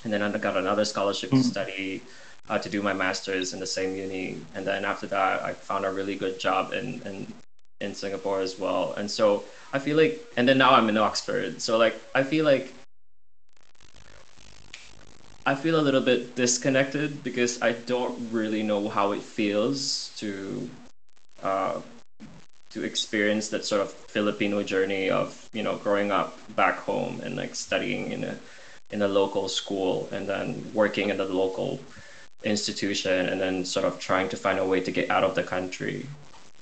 [0.04, 1.44] and then I got another scholarship to Mm.
[1.44, 2.02] study
[2.48, 4.40] uh, to do my master's in the same uni.
[4.54, 7.26] And then after that, I found a really good job in in
[7.80, 8.94] in Singapore as well.
[8.96, 11.60] And so I feel like, and then now I'm in Oxford.
[11.60, 12.72] So like I feel like
[15.44, 20.68] I feel a little bit disconnected because I don't really know how it feels to
[21.42, 21.80] uh,
[22.70, 27.36] to experience that sort of Filipino journey of you know growing up back home and
[27.36, 28.36] like studying in a
[28.90, 31.78] in a local school and then working in a local
[32.42, 35.42] institution and then sort of trying to find a way to get out of the
[35.42, 36.06] country.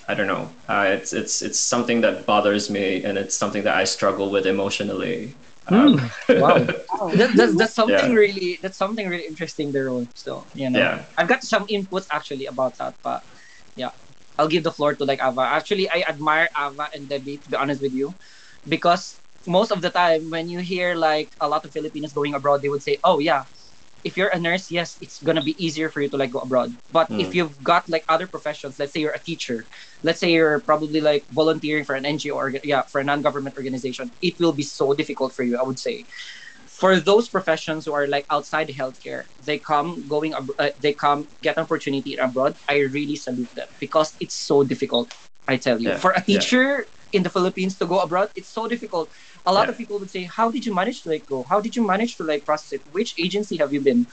[0.09, 0.51] I don't know.
[0.69, 4.47] Uh, it's it's it's something that bothers me and it's something that I struggle with
[4.47, 5.35] emotionally.
[5.67, 6.67] Um, wow
[7.13, 8.15] that, that's, that's something Yeah.
[8.15, 11.05] really that's something really interesting there so you know Yeah.
[11.17, 13.23] i've got some inputs actually about that but
[13.75, 13.91] yeah
[14.39, 17.57] i'll give the floor to like ava actually i admire ava and debbie to be
[17.57, 18.17] honest with you
[18.69, 22.63] because most of the time when you hear like a lot of filipinos going abroad
[22.63, 23.45] they would say oh yeah
[24.05, 26.77] if you're a nurse yes it's gonna be easier for you to like go abroad
[26.91, 27.19] but Mm.
[27.19, 29.69] if you've got like other professions let's say you're a teacher
[30.03, 34.13] let's say you're probably like volunteering for an ngo or yeah for a non-government organization
[34.23, 36.07] it will be so difficult for you i would say
[36.67, 41.29] for those professions who are like outside healthcare they come going ab- uh, they come
[41.43, 45.13] get an opportunity abroad i really salute them because it's so difficult
[45.49, 46.27] i tell you Yeah, for a yeah.
[46.27, 49.13] teacher in the philippines to go abroad it's so difficult
[49.47, 49.71] a lot Yeah.
[49.71, 52.17] of people would say how did you manage to like go how did you manage
[52.17, 54.07] to like process it which agency have you been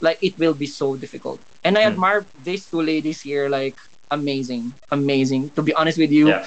[0.00, 1.86] like it will be so difficult and i Mm.
[1.92, 3.76] admire these two ladies here like
[4.10, 6.46] amazing amazing to be honest with you yeah.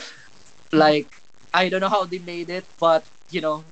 [0.72, 1.08] like
[1.54, 3.64] I don't know how they made it, but you know,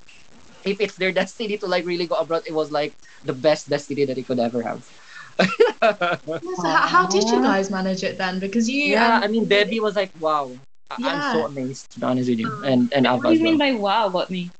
[0.64, 4.04] if it's their destiny to like really go abroad, it was like the best destiny
[4.06, 4.88] that they could ever have.
[6.54, 8.38] So how, how did you guys manage it then?
[8.40, 10.58] Because you yeah, um, I mean, Debbie was like, "Wow,
[11.02, 13.38] I- I'm so amazed." To be honest with you, and and What Ava do as
[13.38, 13.58] you mean well.
[13.58, 14.52] by wow about me?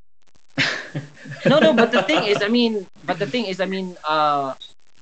[1.45, 4.53] No, no, but the thing is, I mean, but the thing is, I mean, uh,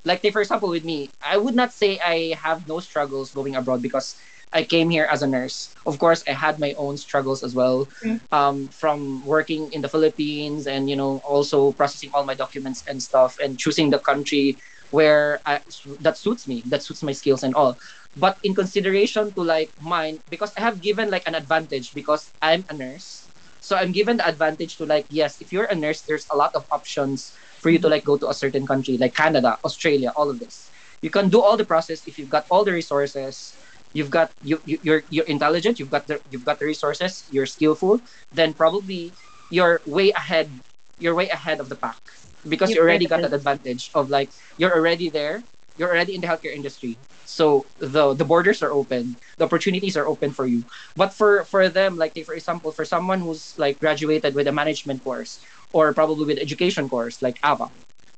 [0.06, 3.56] like say for example with me, I would not say I have no struggles going
[3.56, 4.16] abroad because
[4.52, 5.74] I came here as a nurse.
[5.86, 8.20] Of course, I had my own struggles as well, Mm.
[8.32, 13.02] um, from working in the Philippines and you know also processing all my documents and
[13.02, 14.58] stuff and choosing the country
[14.92, 15.60] where I,
[16.02, 17.78] that suits me, that suits my skills and all.
[18.16, 22.66] But in consideration to like mine, because I have given like an advantage because I'm
[22.70, 23.30] a nurse.
[23.60, 26.52] So I'm given the advantage to like, yes, if you're a nurse, there's a lot
[26.56, 30.30] of options for you to like go to a certain country, like Canada, Australia, all
[30.30, 30.70] of this.
[31.02, 33.58] You can do all the process if you've got all the resources,
[33.94, 37.46] you've got you, you you're you're intelligent, you've got the you've got the resources, you're
[37.48, 39.16] skillful, then probably
[39.50, 40.62] you're way ahead
[40.98, 42.00] you're way ahead of the pack
[42.48, 45.44] because you already got that advantage of like you're already there
[45.78, 50.06] you're already in the healthcare industry so the the borders are open the opportunities are
[50.08, 50.64] open for you
[50.96, 55.04] but for for them like for example for someone who's like graduated with a management
[55.04, 55.40] course
[55.74, 57.70] or probably with education course like ava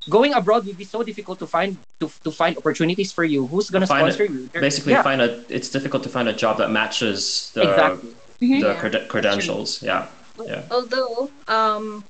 [0.10, 3.70] going abroad would be so difficult to find to, to find opportunities for you who's
[3.70, 5.42] going to Find sponsor it- you They're- Basically, yeah, find a.
[5.50, 8.80] It's difficult to find a job that matches the exactly the Yeah.
[8.80, 9.82] crede- credentials.
[9.82, 10.06] Yeah.
[10.44, 10.62] Yeah.
[10.70, 12.04] Although um,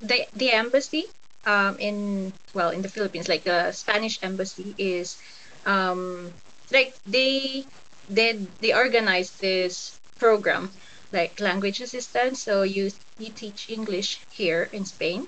[0.00, 1.04] the the embassy
[1.46, 5.16] um, in well in the Philippines, like the Spanish embassy, is
[5.64, 6.34] um,
[6.70, 7.66] like they
[8.08, 10.70] they they organize this program
[11.12, 12.42] like language assistance.
[12.42, 15.26] So you you teach English here in Spain.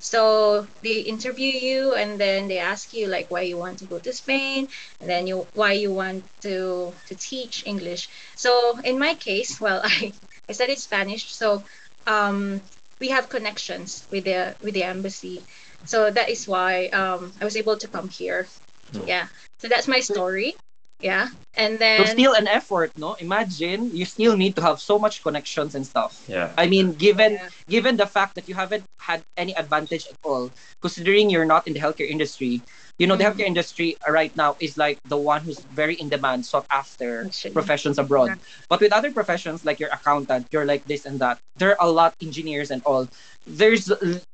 [0.00, 3.98] So they interview you and then they ask you like why you want to go
[3.98, 4.68] to Spain
[5.00, 8.08] and then you why you want to to teach English.
[8.36, 10.12] So in my case, well I
[10.48, 11.64] I studied Spanish, so
[12.06, 12.62] um,
[13.00, 15.42] we have connections with the with the embassy.
[15.84, 18.46] So that is why um, I was able to come here.
[18.92, 19.06] Hmm.
[19.06, 19.26] Yeah.
[19.58, 20.56] So that's my story.
[21.00, 21.28] Yeah.
[21.54, 25.22] And so then still an effort no imagine you still need to have so much
[25.22, 26.50] connections and stuff Yeah.
[26.58, 27.48] I mean, given Yeah.
[27.68, 30.50] given the fact that you haven't had any advantage at all,
[30.82, 32.62] considering you're not in the healthcare industry,
[32.98, 33.30] you know, the Mhm.
[33.30, 37.54] healthcare industry right now is like the one who's very in demand, sought after Actually.
[37.54, 38.38] professions abroad.
[38.68, 41.38] But with other professions like your accountant, you're like this and that.
[41.56, 43.08] There are a lot engineers and all.
[43.46, 43.90] There's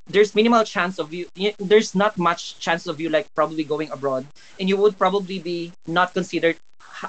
[0.09, 1.29] there's minimal chance of you.
[1.61, 4.27] There's not much chance of you like probably going abroad,
[4.59, 6.57] and you would probably be not considered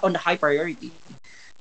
[0.04, 0.92] on the high priority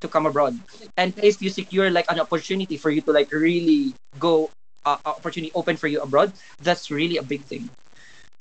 [0.00, 0.58] to come abroad.
[0.96, 4.50] And if you secure like an opportunity for you to like really go
[4.84, 7.70] uh, opportunity open for you abroad, that's really a big thing.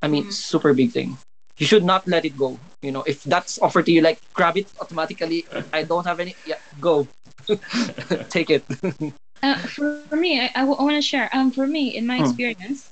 [0.02, 0.34] I mean, Mhm.
[0.34, 1.18] super big thing.
[1.58, 2.60] You should not let it go.
[2.82, 5.46] You know, if that's offered to you, like grab it automatically.
[5.74, 6.36] I don't have any.
[6.46, 7.08] Yeah, go.
[8.30, 8.66] Take it.
[9.44, 11.30] Uh, for, for me, I, I, want to share.
[11.34, 12.32] Um, for me, in my Hmm.
[12.32, 12.92] experience,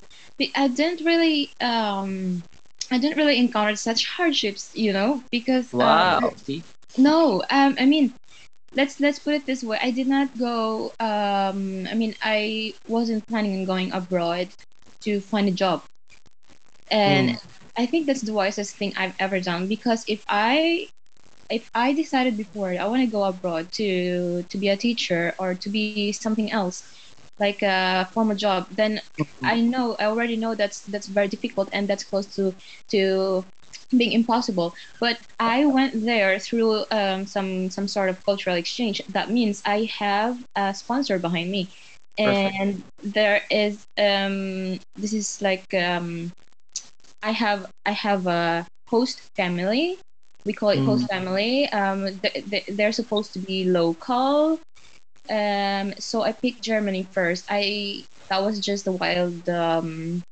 [0.56, 2.44] I didn't really um,
[2.92, 6.34] I didn't really encounter such hardships, you know, because um, wow.
[6.38, 6.64] See.
[6.98, 8.14] no, um, I mean,
[8.76, 9.80] let's let's put it this way.
[9.82, 10.94] I did not go.
[11.00, 14.50] Um, I mean, I wasn't planning on going abroad
[15.02, 15.84] to find a job,
[16.90, 17.38] and
[17.78, 20.88] I think that's the wisest thing I've ever done because if I
[21.50, 25.56] if I decided before I want to go abroad to to be a teacher or
[25.56, 26.70] to be something else
[27.24, 28.92] like a formal job then
[29.44, 32.54] I know I already know that's that's very difficult and that's close to
[32.92, 33.46] to
[33.98, 34.74] being impossible.
[35.00, 39.02] But I went there through um, some some sort of cultural exchange.
[39.10, 41.70] That means I have a sponsor behind me.
[42.24, 42.56] Perfect.
[42.58, 46.32] and there is um this is like um
[47.22, 50.00] I have I have a host family.
[50.46, 51.70] We call it host family.
[51.70, 54.60] Um, th- th- they're supposed to be local.
[55.30, 57.46] Um, so I picked Germany first.
[57.50, 60.24] I that was just a wild um,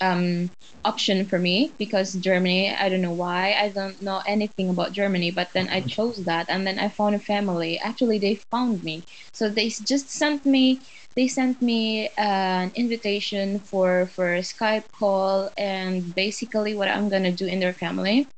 [0.00, 0.50] um,
[0.84, 2.74] option for me because Germany.
[2.74, 3.54] I don't know why.
[3.54, 7.14] I don't know anything about Germany, but then I chose that, and then I found
[7.14, 7.78] a family.
[7.78, 9.04] Actually, they found me.
[9.32, 10.80] So they just sent me
[11.16, 17.32] they sent me an invitation for for a Skype call and basically what I'm gonna
[17.32, 18.28] do in their family.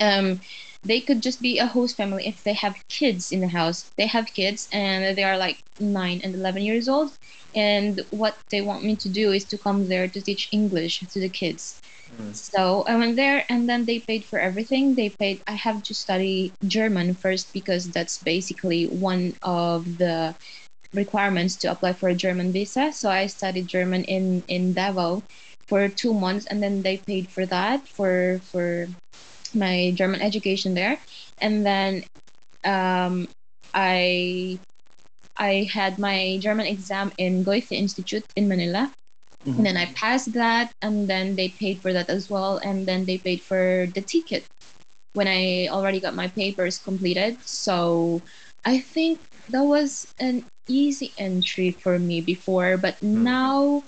[0.00, 0.40] Um,
[0.84, 3.90] they could just be a host family if they have kids in the house.
[3.96, 7.12] They have kids and they are like nine and eleven years old,
[7.54, 11.20] and what they want me to do is to come there to teach English to
[11.20, 11.80] the kids.
[12.18, 12.34] Mm.
[12.34, 14.94] So I went there and then they paid for everything.
[14.94, 15.40] They paid.
[15.46, 20.34] I have to study German first because that's basically one of the
[20.92, 22.92] requirements to apply for a German visa.
[22.92, 25.22] So I studied German in in Davao
[25.66, 28.86] for two months, and then they paid for that for for
[29.54, 30.98] my German education there,
[31.38, 32.04] and then
[32.64, 33.28] um,
[33.72, 34.58] I
[35.36, 38.92] I had my German exam in Goethe Institute in Manila.
[39.46, 39.56] Mhm.
[39.58, 43.04] And then I passed that, and then they paid for that as well, and then
[43.04, 44.44] they paid for the ticket
[45.14, 47.38] when I already got my papers completed.
[47.44, 48.22] So
[48.64, 53.82] I think that was an easy entry for me before, but now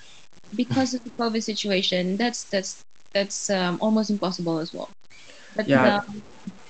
[0.55, 2.83] because of the COVID situation, that's that's
[3.15, 4.91] that's um, almost impossible as well.
[5.57, 5.99] But Yeah.
[5.99, 6.23] um,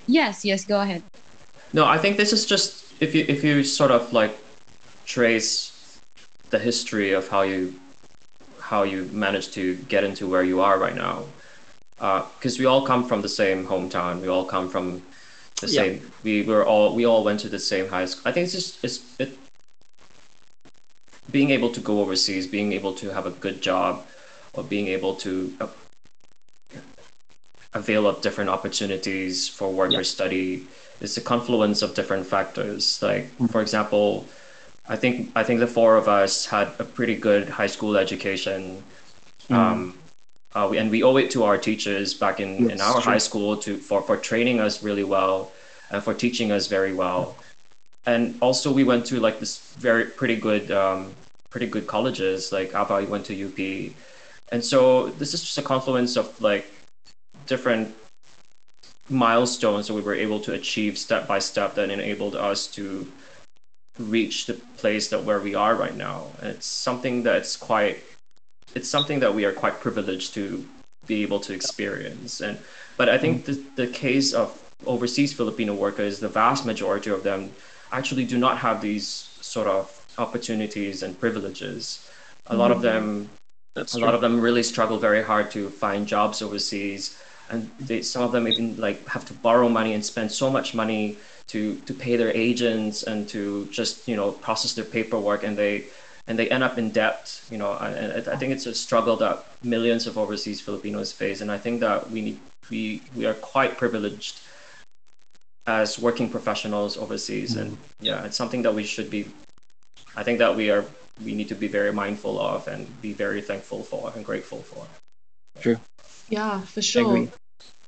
[0.07, 1.03] yes, yes, go ahead.
[1.73, 4.37] No, I think this is just if you if you sort of like
[5.07, 5.73] trace
[6.51, 7.75] the history of how you
[8.61, 11.25] how you managed to get into where you are right now,
[12.39, 14.21] because we all come from the same hometown.
[14.21, 15.03] We all come from
[15.61, 15.83] the Yeah.
[15.83, 16.13] same.
[16.25, 18.23] We were all we all went to the same high school.
[18.29, 19.31] I think it's just it's it.
[21.31, 24.05] Being able to go overseas, being able to have a good job,
[24.55, 25.31] or being able to
[25.61, 25.67] uh,
[27.75, 30.01] avail of different opportunities for work Yeah.
[30.01, 30.67] or study
[31.01, 33.03] it's a confluence of different factors.
[33.03, 34.27] Like for example,
[34.89, 38.83] I think I think the four of us had a pretty good high school education.
[39.51, 39.99] Um,
[40.55, 43.13] uh, we, and we owe it to our teachers back in, in our true.
[43.13, 45.53] high school to for, for training us really well
[45.91, 47.37] and for teaching us very well.
[48.07, 51.13] And also we went to like this very pretty good um,
[51.51, 53.93] pretty good colleges like Ava went to UP.
[54.53, 56.73] And so this is just a confluence of like
[57.47, 57.95] different
[59.09, 63.07] milestones that we were able to achieve step by step that enabled us to
[63.99, 66.27] reach the place that where we are right now.
[66.41, 67.99] And it's something that's quite
[68.75, 70.67] it's something that we are quite privileged to
[71.07, 72.41] be able to experience.
[72.41, 72.59] And
[72.97, 77.51] but I think the, the case of overseas Filipino workers, the vast majority of them
[77.93, 79.07] actually do not have these
[79.41, 79.85] sort of
[80.19, 82.09] opportunities and privileges.
[82.49, 82.87] A lot of mm-hmm.
[82.87, 83.31] them
[83.75, 84.07] That's a true.
[84.07, 87.17] lot of them really struggle very hard to find jobs overseas
[87.51, 90.75] and they, some of them even like have to borrow money and spend so much
[90.75, 91.17] money
[91.49, 95.85] to to pay their agents and to just you know process their paperwork and they
[96.27, 99.17] and they end up in debt you know and I, I think it's a struggle
[99.17, 102.41] that millions of overseas filipinos face and i think that we need
[102.71, 104.41] we we are quite privileged
[105.67, 108.05] as working professionals overseas and mm-hmm.
[108.05, 109.27] yeah it's something that we should be
[110.17, 110.85] i think that we are
[111.25, 114.87] we need to be very mindful of and be very thankful for and grateful for
[115.61, 115.79] True.
[116.29, 117.29] Yeah, for sure.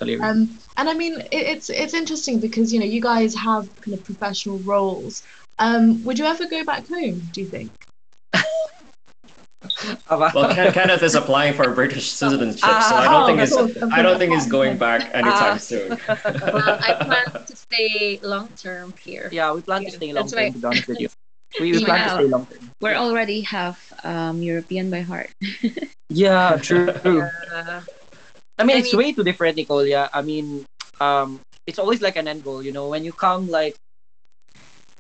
[0.00, 0.14] Agree.
[0.14, 0.28] Totally agree.
[0.28, 3.94] Um, and I mean, it, it's it's interesting because you know you guys have kind
[3.96, 5.22] of professional roles.
[5.58, 7.20] Um, would you ever go back home?
[7.32, 7.70] Do you think?
[10.10, 13.92] Well Ken, kenneth is applying for british citizenship so i don't think of it's course,
[13.92, 15.56] i don't think he's going back anytime Ah.
[15.56, 19.28] soon Well, I plan to stay long term here.
[19.32, 20.38] yeah, we plan to stay long term.
[20.38, 21.08] why- To be honest with you,
[21.60, 22.14] we, we plan to Yeah.
[22.14, 22.70] stay long term.
[22.80, 25.30] We're already half um, European by heart.
[26.08, 26.92] Yeah, true.
[27.02, 27.28] true.
[27.52, 27.80] Uh,
[28.58, 29.86] I mean, I it's mean- way too different, Nicole.
[29.86, 30.66] Yeah, I mean,
[31.00, 32.62] um, it's always like an end goal.
[32.62, 33.76] You know, when you come, like,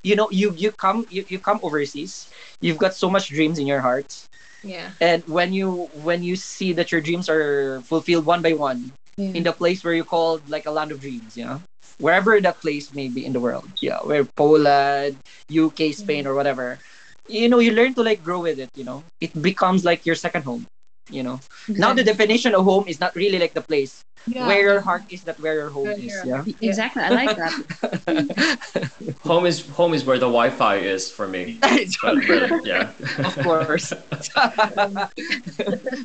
[0.02, 2.30] you know, you you come you, you come overseas.
[2.60, 4.14] You've got so much dreams in your heart,
[4.62, 4.90] yeah.
[5.00, 8.92] and when you when you see that your dreams are fulfilled one by one
[9.34, 11.60] in the place where you called like a land of dreams, you know,
[11.98, 15.16] wherever that place may be in the world, yeah, where Poland,
[15.48, 16.78] UK, Spain, or whatever,
[17.28, 18.70] you know, you learn to like grow with it.
[18.76, 20.66] You know, it becomes like your second home.
[21.10, 24.46] You know, now the definition of home is not really like the place Yeah.
[24.46, 26.12] where your heart is, that where your home Where is.
[26.24, 26.52] your- Yeah.
[26.60, 27.54] Exactly, I like that.
[29.30, 31.58] home is home is where the wi-fi is for me
[32.02, 32.92] but really, yeah
[33.28, 33.88] of course.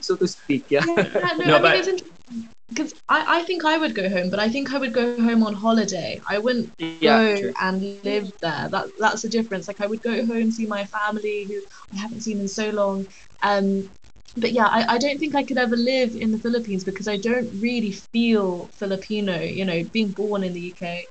[0.01, 0.84] so to speak, yeah.
[0.88, 4.32] Yeah, no, No, but- mean it's interesting because I, I think I would go home,
[4.32, 6.20] but I think I would go home on holiday.
[6.28, 7.54] I wouldn't Yeah, go true.
[7.62, 8.68] and live there.
[8.74, 9.68] That that's the difference.
[9.68, 11.62] Like I would go home, see my family who
[11.93, 13.06] I haven't seen in so long.
[13.43, 13.89] Um,
[14.38, 17.17] but yeah, I, I don't think I could ever live in the Philippines because I
[17.17, 19.39] don't really feel Filipino.
[19.39, 21.07] You know, being born in the UK,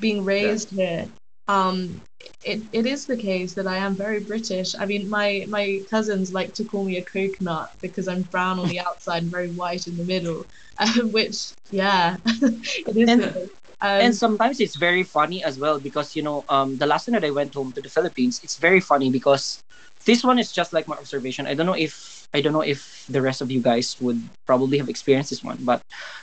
[0.00, 1.06] being raised here.
[1.48, 2.00] Um,
[2.42, 4.74] it, it is the case that I am very British.
[4.78, 8.68] I mean, my my cousins like to call me a coconut because I'm brown on
[8.68, 10.46] the outside and very white in the middle.
[10.78, 13.10] Um, which, yeah, it is.
[13.10, 13.50] And-
[13.80, 17.12] Um, and sometimes it's very funny as well because you know um the last time
[17.14, 19.62] that I went home to the Philippines, it's very funny because
[20.04, 21.46] this one is just like my observation.
[21.46, 24.78] I don't know if I don't know if the rest of you guys would probably
[24.78, 25.80] have experienced this one, but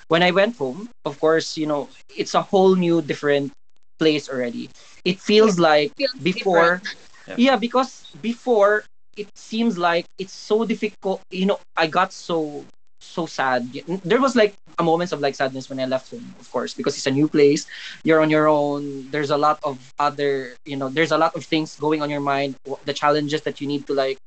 [0.07, 3.51] when I went home, of course, you know, it's a whole new different
[3.99, 4.69] place already.
[5.05, 6.81] It feels like Feels before
[7.27, 7.35] Yeah.
[7.37, 8.83] yeah because before
[9.15, 12.65] it seems like it's so difficult you know i got so
[13.01, 13.65] so sad.
[14.05, 16.95] There was like a moments of like sadness when i left home of course because
[16.97, 17.65] it's a new place.
[18.03, 19.09] You're on your own.
[19.11, 22.21] There's a lot of other you know there's a lot of things going on your
[22.21, 24.17] mind the challenges that you need to like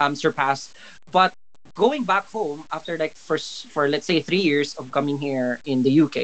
[0.00, 0.72] um surpass
[1.12, 1.32] but
[1.74, 5.82] going back home after like first for let's say three years of coming here in
[5.82, 6.16] the uk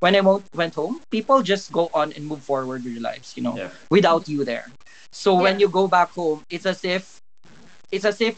[0.00, 3.34] when i mo- went home people just go on and move forward with their lives
[3.36, 3.70] you know Yeah.
[3.90, 4.66] without you there
[5.12, 7.20] so when you go back home it's as if
[7.92, 8.36] it's as if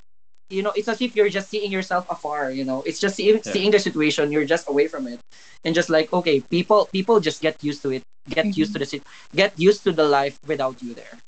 [0.50, 3.36] you know it's as if you're just seeing yourself afar you know it's just seeing,
[3.36, 3.42] Yeah.
[3.52, 5.20] seeing the situation you're just away from it
[5.64, 8.56] and just like okay people people just get used to it get Mhm.
[8.56, 9.02] used to the sit
[9.34, 11.18] get used to the life without you there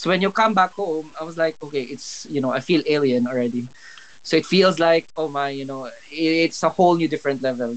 [0.00, 2.82] so when you come back home i was like okay it's you know i feel
[2.86, 3.68] alien already
[4.22, 7.76] so it feels like oh my you know it's a whole new different level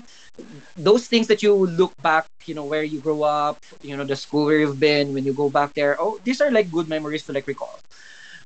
[0.77, 4.15] those things that you look back you know where you grow up you know the
[4.15, 7.23] school where you've been when you go back there oh these are like good memories
[7.25, 7.79] to like recall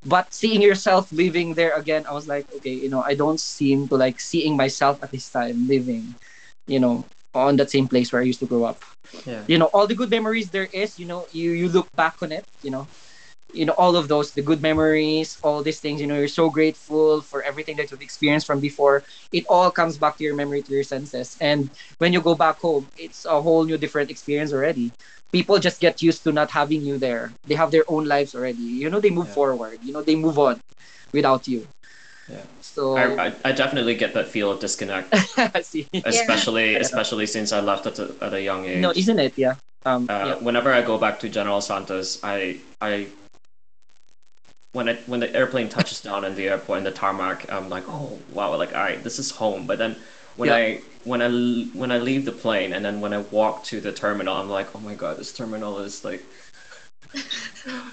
[0.06, 3.88] but seeing yourself living there again i was like okay you know i don't seem
[3.88, 6.16] to like seeing myself at this time living
[6.68, 8.82] you know on that same place where I used to grow up.
[9.26, 9.44] Yeah.
[9.48, 12.32] You know, all the good memories there is, you know, you you look back on
[12.32, 12.88] it, you know,
[13.54, 16.50] you know all of those the good memories all these things you know you're so
[16.50, 19.04] grateful for everything that you've experienced from before.
[19.32, 21.38] It all comes back to your memory to your senses.
[21.40, 24.92] And when you go back home it's a whole new different experience already.
[25.32, 27.32] People just get used to not having you there.
[27.46, 28.64] They have their own lives already.
[28.64, 29.34] You know they move Yeah.
[29.40, 29.80] forward.
[29.84, 30.60] You know they move on
[31.14, 31.68] without you.
[32.30, 32.44] Yeah.
[32.62, 35.16] so I, I, I definitely get that feel of disconnect,
[35.64, 35.88] see.
[36.04, 38.82] Especially especially since I left at a, at a young age.
[38.82, 39.34] no isn't it?
[39.38, 39.56] Yeah.
[39.86, 40.36] Um uh, yeah.
[40.44, 43.08] whenever I go back to General Santos, I I
[44.78, 47.86] when it when the airplane touches down in the airport in the tarmac, I'm like,
[47.88, 49.68] oh wow, like all right, this is home.
[49.68, 49.96] But then
[50.36, 50.56] when Yeah.
[50.56, 53.82] I when I l- when I leave the plane and then when I walk to
[53.82, 56.24] the terminal, I'm like, oh my god, this terminal is like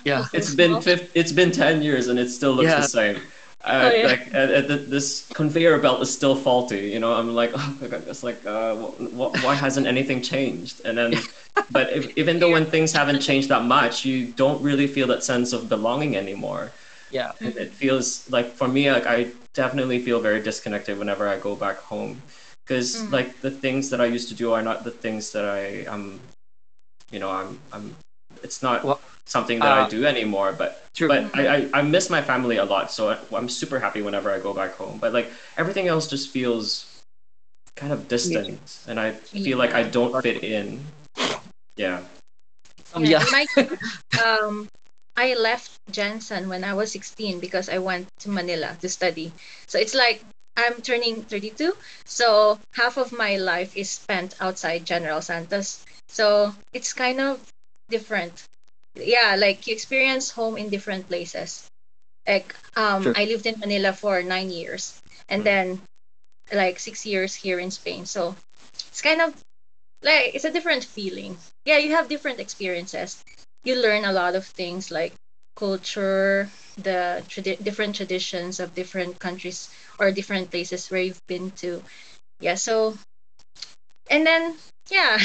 [0.04, 2.76] yeah it's been fif- it's been ten years and it still looks Yeah.
[2.76, 3.22] the same.
[3.64, 4.06] Uh, Oh, yeah.
[4.06, 6.90] Like uh, uh, this conveyor belt is still faulty.
[6.90, 10.22] You know, I'm like, oh my god, it's like, uh, wh- wh- why hasn't anything
[10.22, 10.82] changed?
[10.84, 11.12] And then,
[11.70, 15.24] but if, even though when things haven't changed that much, you don't really feel that
[15.24, 16.72] sense of belonging anymore.
[17.10, 21.38] yeah It, it feels like for me, like I definitely feel very disconnected whenever I
[21.38, 22.20] go back home,
[22.64, 23.12] because Mm.
[23.12, 26.20] like the things that I used to do are not the things that I um,
[27.10, 27.96] you know, I'm I'm.
[28.42, 31.82] It's not Well, something that I uh, do anymore, but true but I, I, I
[31.82, 34.98] miss my family a lot, so I, I'm super happy whenever I go back home.
[34.98, 36.86] But like everything else just feels
[37.76, 40.84] kind of distant, and I feel like I don't fit in.
[41.76, 42.02] Yeah,
[42.94, 43.46] um, yeah my
[44.24, 44.68] um,
[45.16, 49.32] I left GenSan when I was 16 because I went to Manila to study.
[49.66, 50.24] So it's like
[50.56, 51.76] I'm turning 32.
[52.04, 55.84] So half of my life is spent outside General Santos.
[56.08, 57.40] So it's kind of
[57.90, 58.44] different.
[58.94, 61.68] Yeah, like you experience home in different places.
[62.26, 63.14] Like um, Sure.
[63.16, 65.44] I lived in Manila for nine years, and Mm.
[65.44, 65.66] then
[66.52, 68.06] like six years here in Spain.
[68.06, 68.36] So
[68.88, 69.34] it's kind of
[70.02, 71.38] like it's a different feeling.
[71.64, 73.24] Yeah, you have different experiences.
[73.64, 75.14] You learn a lot of things like
[75.56, 81.82] culture, the tradi- different traditions of different countries or different places where you've been to.
[82.40, 82.96] Yeah, so
[84.10, 84.54] and then
[84.90, 85.18] yeah,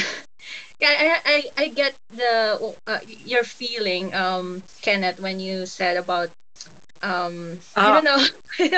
[0.80, 1.20] yeah, I
[1.56, 6.30] I, I get the uh, your feeling, um, Kenneth, when you said about
[7.02, 8.24] um, I Ah, don't know.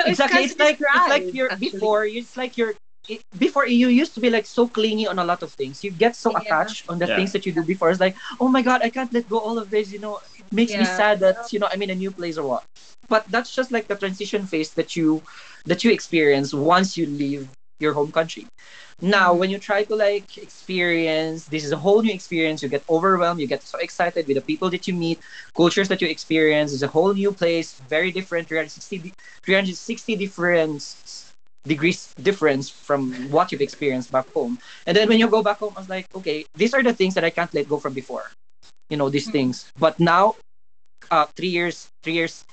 [0.05, 1.79] exactly it's hard like it's like describe, you're actually.
[1.79, 2.73] before it's like you're
[3.09, 5.91] it, before you used to be like so clingy on a lot of things you
[5.91, 6.37] get so Yeah.
[6.37, 7.15] attached on the Yeah.
[7.15, 9.57] things that you do before it's like oh my god i can't let go all
[9.57, 12.11] of this you know it makes me sad that you know i'm in a new
[12.11, 12.63] place or what
[13.09, 15.21] but that's just like the transition phase that you
[15.65, 17.47] that you experience once you leave
[17.79, 18.45] your home country.
[19.01, 22.61] Now when you try to like experience this is a whole new experience.
[22.63, 25.19] You get overwhelmed you get so excited with the people that you meet
[25.55, 26.73] cultures that you experience.
[26.73, 29.13] It's a whole new place very different 360
[29.43, 30.81] 360 different
[31.67, 34.59] degrees difference from what you've experienced back home.
[34.85, 37.13] And then when you go back home i was like okay these are the things
[37.15, 38.31] that i can't let go from before
[38.89, 39.33] you know these Mhm.
[39.33, 39.71] things.
[39.79, 40.35] But now
[41.11, 42.45] uh three years three years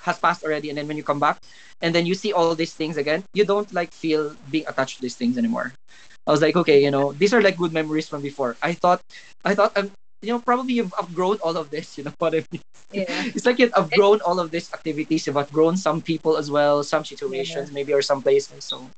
[0.00, 1.38] has passed already and then when you come back
[1.82, 5.02] and then you see all these things again you don't like feel being attached to
[5.02, 5.72] these things anymore.
[6.26, 8.56] I was like okay you know these are like good memories from before.
[8.62, 9.00] I thought
[9.44, 9.90] i thought i'm
[10.22, 12.62] you know probably you've outgrown all of this you know what i mean?
[12.90, 13.04] Yeah.
[13.36, 15.26] it's like you've outgrown all of these activities.
[15.26, 18.88] You've outgrown some people as well some situations maybe or some places so.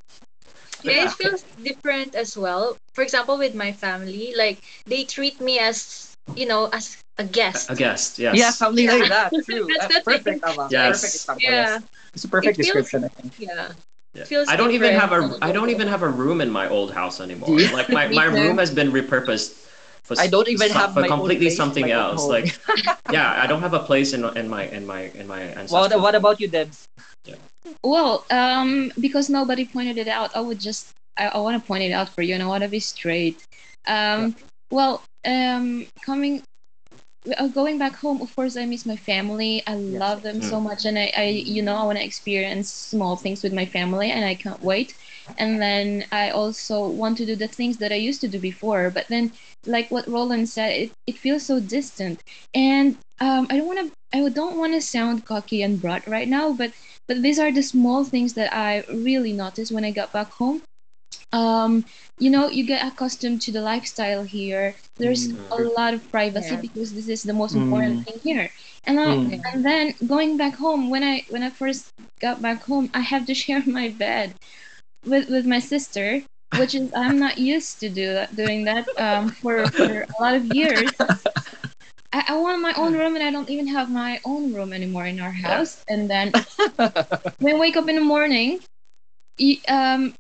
[0.83, 2.77] Yeah, it feels different as well.
[2.95, 7.71] For example, with my family, like they treat me as you know as a guest.
[7.71, 8.19] a guest.
[8.19, 8.37] Yes.
[8.37, 8.95] yeah something Yeah.
[8.95, 10.41] like that true That's perfect thing.
[10.47, 10.69] Ava.
[10.71, 11.01] Yes.
[11.01, 11.51] perfect example Yeah.
[11.51, 11.83] yes.
[12.15, 13.73] it's a perfect It feels- description i think Yeah.
[14.15, 14.45] Yeah.
[14.49, 15.45] I don't even have a different.
[15.45, 17.55] I don't even have a room in my old house anymore.
[17.61, 17.71] Yeah.
[17.71, 19.55] Like my, my room has been repurposed
[20.03, 22.23] for I don't even some- have for my own completely place, something my else.
[22.23, 22.31] home.
[22.35, 22.59] Like
[23.13, 26.03] yeah, I don't have a place in in my in my in my what, ancestral.
[26.03, 26.89] what about you debs
[27.85, 31.85] Well, um, because nobody pointed it out, I would just I, I want to point
[31.85, 33.39] it out for you, and I want to be straight.
[33.87, 34.35] Um,
[34.71, 36.43] well, um, coming,
[37.37, 39.63] uh, going back home, of course, I miss my family.
[39.67, 43.17] I love them so much, and I, I you know, I want to experience small
[43.17, 44.95] things with my family, and I can't wait.
[45.39, 48.91] And then I also want to do the things that I used to do before,
[48.91, 49.33] but then,
[49.67, 52.23] like what Roland said, it, it feels so distant,
[52.55, 53.93] and um, I don't want to.
[54.13, 56.73] I don't want to sound cocky and broad right now, but
[57.07, 60.63] but these are the small things that I really noticed when I got back home.
[61.33, 61.85] Um,
[62.19, 64.75] you know, you get accustomed to the lifestyle here.
[64.99, 65.39] There's Mm.
[65.51, 66.61] a lot of privacy Yeah.
[66.61, 67.57] because this is the most Mm.
[67.57, 68.51] important thing here.
[68.85, 69.41] And I, Mm.
[69.53, 73.27] and then going back home when I when I first got back home, I have
[73.27, 74.35] to share my bed
[75.05, 76.23] with with my sister,
[76.53, 80.35] which is I'm not used to do that, doing that um, for for a lot
[80.35, 80.93] of years.
[82.13, 85.07] I, I want my own room, and I don't even have my own room anymore
[85.07, 85.83] in our house.
[85.89, 86.35] And then
[87.39, 88.61] when I wake up in the morning,
[89.69, 90.15] um,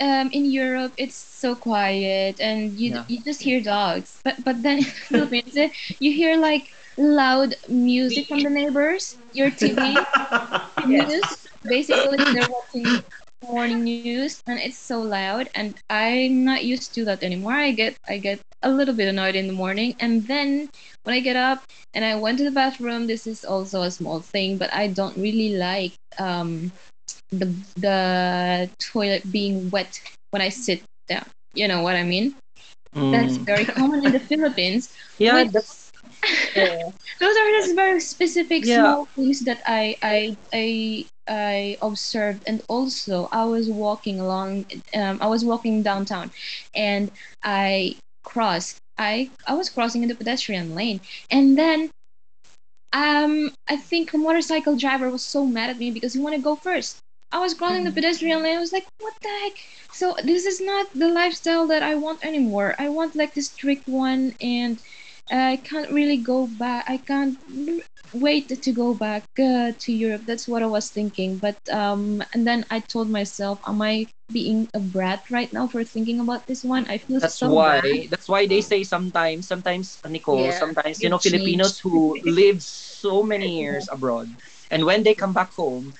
[0.00, 3.04] um, in Europe it's so quiet and you Yeah.
[3.06, 4.20] you just hear dogs.
[4.24, 5.56] But but then Philippines
[5.98, 6.68] you hear like
[6.98, 10.06] loud music from the neighbors, your TV
[10.84, 11.46] news.
[11.66, 13.02] Basically, they're watching
[13.44, 15.48] morning news, and it's so loud.
[15.54, 17.52] And I'm not used to that anymore.
[17.54, 20.68] I get I get a little bit annoyed in the morning, and then
[21.04, 21.62] when I get up
[21.94, 25.16] and I went to the bathroom, this is also a small thing, but I don't
[25.16, 26.72] really like um
[27.30, 27.46] the
[27.76, 30.00] the toilet being wet
[30.30, 31.26] when I sit down.
[31.54, 32.34] You know what I mean?
[33.10, 33.46] That's Mm.
[33.46, 34.90] very common in the Philippines.
[35.18, 35.92] yeah, which- that's
[36.54, 38.66] those are just very specific Yeah.
[38.66, 44.66] small things that I I I I observed, and also I was walking along.
[44.94, 46.30] Um, I was walking downtown,
[46.74, 47.10] and
[47.42, 48.78] I crossed.
[48.98, 51.00] I I was crossing in the pedestrian lane,
[51.30, 51.90] and then
[52.96, 53.32] um
[53.68, 56.56] I think a motorcycle driver was so mad at me because he wanted to go
[56.56, 56.98] first.
[57.32, 58.56] I was crossing the pedestrian lane.
[58.56, 59.54] I was like, what the heck?
[59.92, 62.74] So this is not the lifestyle that I want anymore.
[62.78, 64.80] I want like the strict one and
[65.30, 66.84] I can't really go back.
[66.88, 67.38] I can't
[68.12, 70.22] wait to go back uh, to Europe.
[70.26, 71.38] That's what I was thinking.
[71.38, 75.84] But um, and then I told myself, am I being a brat right now for
[75.84, 76.86] thinking about this one?
[76.88, 78.10] I feel that's so why bad.
[78.10, 81.18] that's why they say sometimes sometimes Nicole Yeah, sometimes you know.
[81.18, 84.28] Filipinos who live so many years abroad
[84.70, 85.94] and when they come back home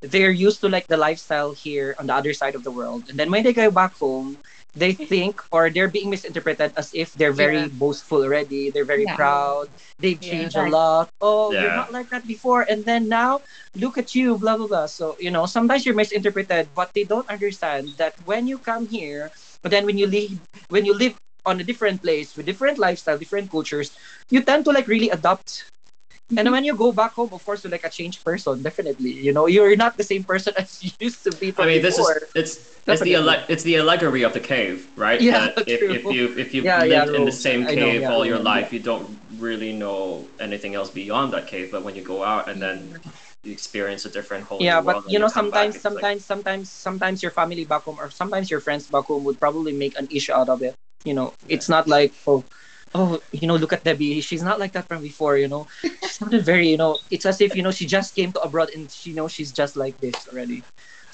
[0.00, 3.18] they're used to like the lifestyle here on the other side of the world and
[3.18, 4.38] then when they go back home
[4.74, 7.68] they think or they're being misinterpreted as if they're very Yeah.
[7.68, 9.16] boastful already they're very Yeah.
[9.16, 9.68] proud
[9.98, 10.48] they've Yeah.
[10.48, 13.40] changed a lot oh you're not like that before and then now
[13.74, 17.28] look at you blah blah blah so you know sometimes you're misinterpreted but they don't
[17.28, 19.30] understand that when you come here
[19.62, 21.14] but then when you leave when you live
[21.46, 23.96] on a different place with different lifestyle different cultures
[24.30, 25.64] you tend to like really adopt
[26.36, 29.32] and when you go back home of course you're like a changed person definitely you
[29.32, 32.08] know you're not the same person as you used to be I mean, this is
[32.34, 32.52] it's
[32.86, 35.20] it's the alle- it's the allegory of the cave, right?
[35.20, 35.90] Yeah, That if, true.
[35.90, 38.24] if you if you've Yeah, yeah, lived in the same I know, cave yeah, all
[38.24, 38.52] your yeah.
[38.54, 39.06] life, you don't
[39.38, 41.70] really know anything else beyond that cave.
[41.70, 43.10] But when you go out and then mm-hmm.
[43.44, 46.24] you experience a different whole yeah but world, and you know back, sometimes like- sometimes
[46.24, 49.98] sometimes sometimes your family back home or sometimes your friends back home would probably make
[49.98, 50.74] an issue out of it
[51.04, 52.44] you know it's not like oh
[52.94, 55.66] oh you know look at debbie she's not like that from before you know
[56.00, 58.70] she sounded very you know it's as if you know she just came to abroad
[58.74, 60.64] and she knows she's just like this already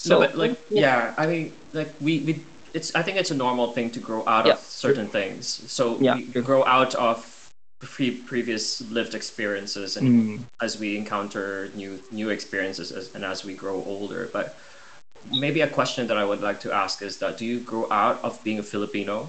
[0.05, 2.41] no, so but like yeah, I mean like we we
[2.75, 5.47] it's I think it's a normal thing to grow out Yeah, of certain things.
[5.71, 7.51] So Yeah, we grow out of
[7.81, 10.45] pre- previous lived experiences and Mm.
[10.61, 14.29] as we encounter new new experiences as, and as we grow older.
[14.33, 14.57] But
[15.31, 18.23] maybe a question that I would like to ask is that do you grow out
[18.23, 19.29] of being a Filipino?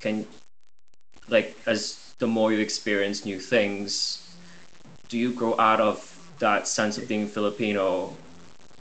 [0.00, 0.26] Can
[1.28, 4.22] like as the more you experience new things,
[5.08, 8.14] do you grow out of that sense of being Filipino,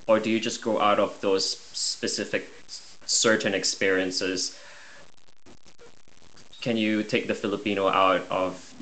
[0.08, 2.50] or do you just grow out of those specific
[3.06, 4.58] certain experiences?
[6.62, 8.74] Can you take the Filipino out of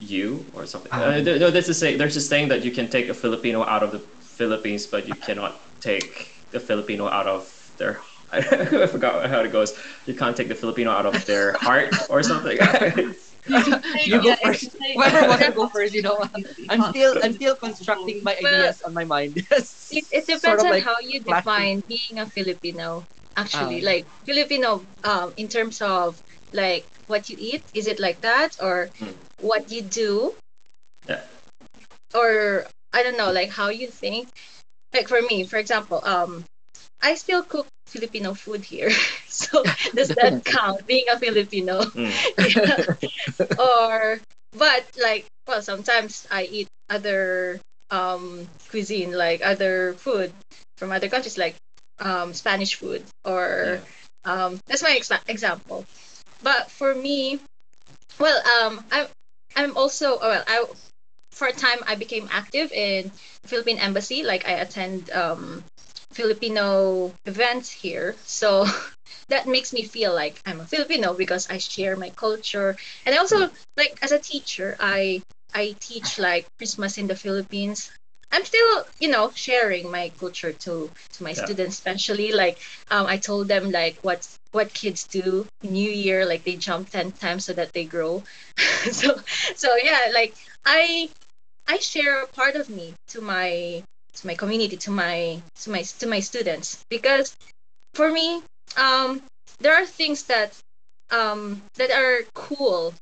[0.00, 0.92] you or something?
[0.92, 3.14] Uh, Um, there- no, there's a say, there's this saying that you can take a
[3.14, 7.46] Filipino out of the Philippines, but you cannot take the Filipino out of
[7.78, 8.00] their.
[8.82, 9.72] I forgot how it goes.
[10.06, 12.58] You can't take the Filipino out of their heart or something.
[14.04, 16.24] you go Yeah, first whoever wants to go first you know
[16.68, 20.44] i'm still i'm still constructing my Well, ideas on my mind yes It, it depends
[20.44, 21.44] Sort of on like how you classic.
[21.44, 23.06] define being a Filipino.
[23.36, 23.80] Actually, Ah.
[23.80, 26.20] like Filipino, um, in terms of
[26.52, 29.12] like what you eat, is it like that or Hmm.
[29.38, 30.34] what you do?
[31.08, 31.20] Yeah.
[32.14, 34.28] Or I don't know, like how you think.
[34.92, 36.44] Like for me, for example, um,
[37.04, 38.90] I still cook Filipino food here.
[39.28, 39.62] so
[39.94, 41.84] does that count being a Filipino?
[41.84, 42.10] Mm.
[43.60, 44.20] or
[44.56, 50.32] but like well sometimes i eat other um cuisine like other food
[50.76, 51.54] from other countries like
[51.98, 53.80] um spanish food or
[54.24, 55.84] um that's my exa- example
[56.42, 57.40] but for me
[58.18, 59.06] well um i'm
[59.56, 60.64] i'm also oh, well i
[61.32, 63.10] for a time i became active in
[63.44, 65.62] philippine embassy like i attend um
[66.14, 68.14] filipino events here.
[68.24, 68.66] So
[69.28, 72.76] that makes me feel like i'm a filipino because i share my culture.
[73.06, 75.22] And I also like as a teacher i
[75.54, 77.90] i teach like christmas in the philippines.
[78.32, 81.44] I'm still you know sharing my culture to to my Yeah.
[81.44, 82.58] students especially like
[82.90, 87.12] um, i told them like what what kids do new year like they jump 10
[87.12, 88.22] times so that they grow.
[88.92, 89.18] So
[89.54, 90.34] so yeah like
[90.64, 91.08] i
[91.68, 93.82] i share a part of me to my
[94.14, 97.36] to my community to my to my to my students because
[97.94, 98.42] for me
[98.76, 99.22] um
[99.60, 100.56] there are things that
[101.10, 102.94] um that are cool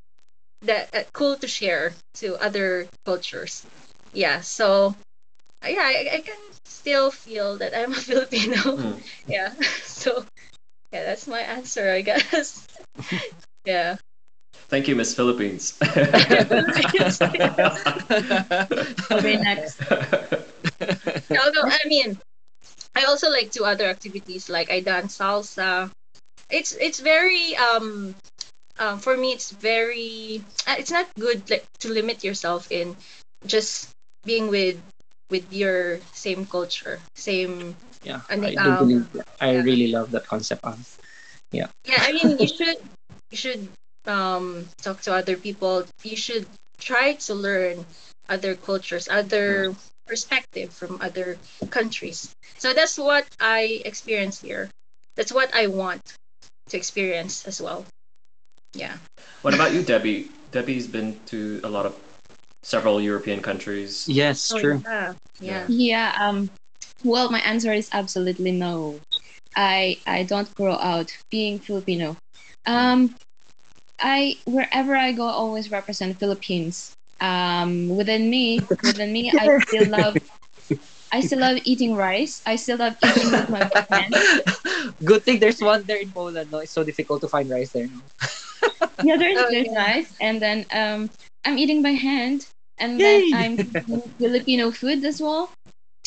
[0.63, 3.65] that uh, cool to share to other cultures
[4.13, 4.95] yeah so
[5.65, 9.01] yeah I, I can still feel that i'm a filipino Mm.
[9.27, 9.53] yeah
[9.85, 10.25] so
[10.93, 12.67] yeah, that's my answer, I guess.
[13.65, 13.97] yeah.
[14.69, 15.73] Thank you, Miss Philippines.
[19.11, 19.81] Very next.
[21.39, 22.19] Although I mean,
[22.95, 25.91] I also like do other activities like I dance salsa.
[26.51, 28.15] It's it's very um,
[28.79, 32.97] um for me it's very uh, it's not good like to limit yourself in
[33.47, 33.89] just
[34.25, 34.81] being with
[35.31, 37.75] with your same culture, same.
[38.05, 39.29] Yeah, And I um, believe that.
[39.41, 39.63] I yeah.
[39.63, 40.77] really love that concept of
[41.53, 41.69] yeah.
[41.87, 42.79] Yeah, I mean you should
[43.31, 43.69] you should
[44.07, 45.87] um talk to other people.
[46.03, 46.47] You should
[46.79, 47.87] try to learn
[48.29, 49.75] other cultures, other
[50.07, 51.39] perspective from other
[51.71, 52.35] countries.
[52.59, 54.71] So that's what I experience here.
[55.17, 56.03] That's what I want
[56.69, 57.85] to experience as well.
[58.75, 58.97] Yeah.
[59.43, 60.31] what about you, Debbie?
[60.51, 61.95] Debbie's been to a lot of
[62.63, 64.09] several European countries.
[64.09, 64.83] yes, Oh, true.
[64.85, 65.15] Yeah.
[65.41, 65.65] Yeah.
[65.69, 66.17] Yeah.
[66.19, 66.51] Um.
[67.05, 69.01] Well, my answer is absolutely no.
[69.57, 72.17] I I don't grow out being Filipino.
[72.65, 73.15] Um,
[73.99, 76.95] I wherever I go, I always represent Philippines.
[77.23, 80.19] Um, within me, within me, I still love.
[81.13, 82.43] I still love eating rice.
[82.47, 84.41] I still love eating with my hands.
[85.05, 86.51] Good thing there's one there in Poland.
[86.51, 87.87] No, it's so difficult to find rice there.
[87.89, 88.01] No?
[89.03, 89.75] Yeah, there's, Oh, there's yeah.
[89.75, 91.11] rice, and then um,
[91.45, 92.47] I'm eating by hand,
[92.79, 93.23] and Yay!
[93.23, 93.59] then I'm
[94.19, 95.51] Filipino food as well.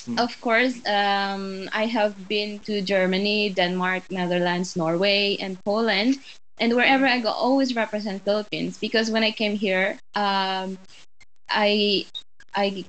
[0.07, 0.19] Mm.
[0.19, 6.19] Of course, um, I have been to Germany, Denmark, Netherlands, Norway, and Poland,
[6.59, 10.77] and wherever I go, always represent Philippines because when I came here, um,
[11.49, 12.07] I,
[12.55, 12.85] I,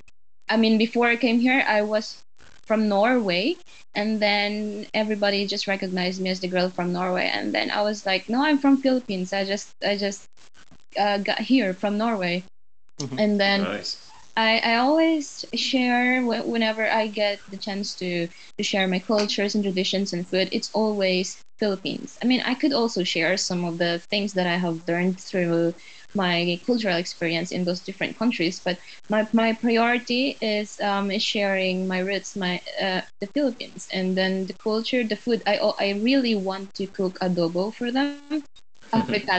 [0.49, 2.23] I mean, before I came here, I was
[2.67, 3.57] from Norway,
[3.95, 8.07] and then everybody just recognized me as the girl from Norway, and then I was
[8.07, 9.33] like, no, I'm from Philippines.
[9.33, 10.27] I just, I just
[10.99, 12.45] uh, got here from Norway,
[13.01, 13.19] Mhm.
[13.19, 13.63] and then.
[13.63, 13.97] Nice.
[14.37, 18.29] I, I always share wh- whenever I get the chance to,
[18.59, 20.49] to share my cultures and traditions and food.
[20.53, 22.19] It's always Philippines.
[22.23, 25.75] I mean, I could also share some of the things that I have learned through
[26.17, 28.79] my cultural experience in those different countries, but
[29.11, 34.55] my, my priority is um, sharing my roots, my uh, the Philippines, and then the
[34.55, 35.43] culture, the food.
[35.47, 38.17] I I really want to cook adobo for them,
[38.67, 39.35] afritada.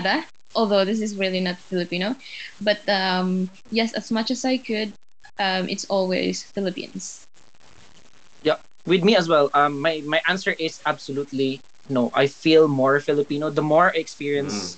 [0.56, 2.16] Although this is really not Filipino,
[2.62, 4.94] but um, yes, as much as I could,
[5.40, 7.28] um, it's always Philippines.
[8.44, 9.50] Yeah, with me as well.
[9.54, 12.12] Um, my my answer is absolutely no.
[12.14, 13.50] I feel more Filipino.
[13.50, 14.78] The more I experience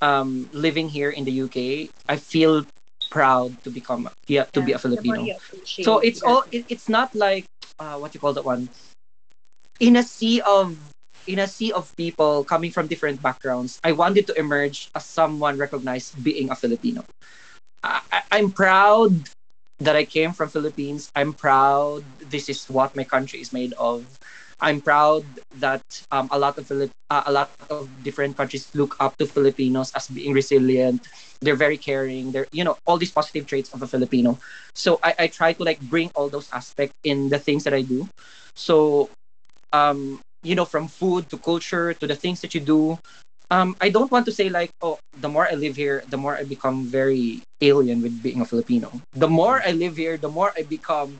[0.00, 2.66] um living here in the UK, I feel
[3.10, 5.26] proud to become yeah to be a Filipino.
[5.64, 7.46] So it's all it, it's not like
[7.78, 8.68] uh, what you call that one
[9.80, 10.76] in a sea of
[11.26, 13.80] in a sea of people coming from different backgrounds.
[13.84, 17.04] I wanted to emerge as someone recognized being a Filipino.
[17.82, 19.12] I, I, I'm proud
[19.80, 21.10] that I came from Philippines.
[21.16, 24.04] I'm proud this is what my country is made of.
[24.60, 25.24] I'm proud
[25.58, 29.26] that um, a lot of Filip- uh, a lot of different countries look up to
[29.26, 31.06] Filipinos as being resilient.
[31.40, 32.32] They're very caring.
[32.32, 34.38] They're you know all these positive traits of a Filipino.
[34.74, 37.82] So I, I try to like bring all those aspects in the things that I
[37.82, 38.08] do.
[38.54, 39.10] So
[39.72, 42.98] um you know from food to culture to the things that you do
[43.50, 46.36] um I don't want to say like oh the more I live here the more
[46.36, 48.90] I become very alien with being a Filipino.
[49.14, 51.18] The more I live here the more I become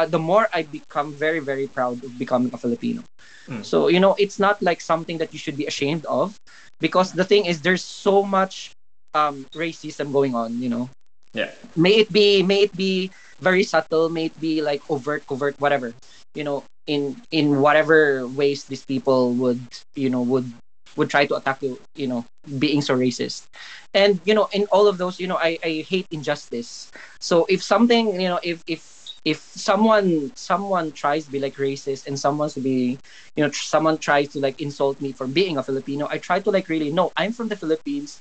[0.00, 3.02] uh, the more I become very very proud of becoming a Filipino.
[3.48, 3.64] Mm.
[3.64, 6.36] So you know it's not like something that you should be ashamed of
[6.80, 8.72] because the thing is there's so much
[9.14, 10.88] um racism going on, you know
[11.34, 11.50] Yeah.
[11.76, 15.94] may it be may it be very subtle may it be like overt covert whatever
[16.34, 19.60] you know in in whatever ways these people would
[19.94, 20.50] you know would
[20.96, 22.24] would try to attack you you know
[22.58, 23.46] being so racist
[23.94, 26.90] and you know in all of those you know i i hate injustice
[27.20, 32.06] so if something you know if if if someone someone tries to be like racist
[32.06, 32.98] and someone's to be
[33.36, 36.50] you know someone tries to like insult me for being a filipino i try to
[36.50, 38.20] like really no i'm from the philippines.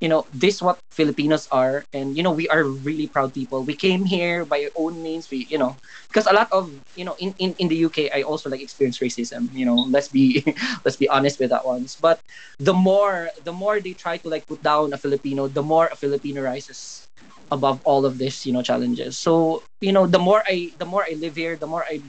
[0.00, 3.64] You know this what filipinos are and you know we are really proud people.
[3.64, 5.30] We came here by our own means.
[5.30, 5.76] We you know
[6.08, 8.98] because a lot of you know in, in in the uk i also like experience
[8.98, 10.44] racism you know let's be
[10.84, 11.96] let's be honest with that ones.
[12.00, 12.20] But
[12.58, 15.96] the more the more they try to like put down a filipino the more a
[15.96, 17.08] filipino rises
[17.50, 19.18] above all of this you know challenges.
[19.18, 22.00] So you know the more i the more i live here the more i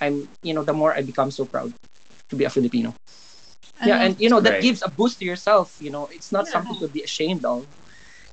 [0.00, 1.72] i'm you know the more i become so proud
[2.30, 2.94] to be a filipino.
[3.82, 4.60] Yeah and you know that Right.
[4.60, 6.08] gives a boost to yourself you know.
[6.12, 6.52] It's not Yeah.
[6.52, 7.66] something to be ashamed of.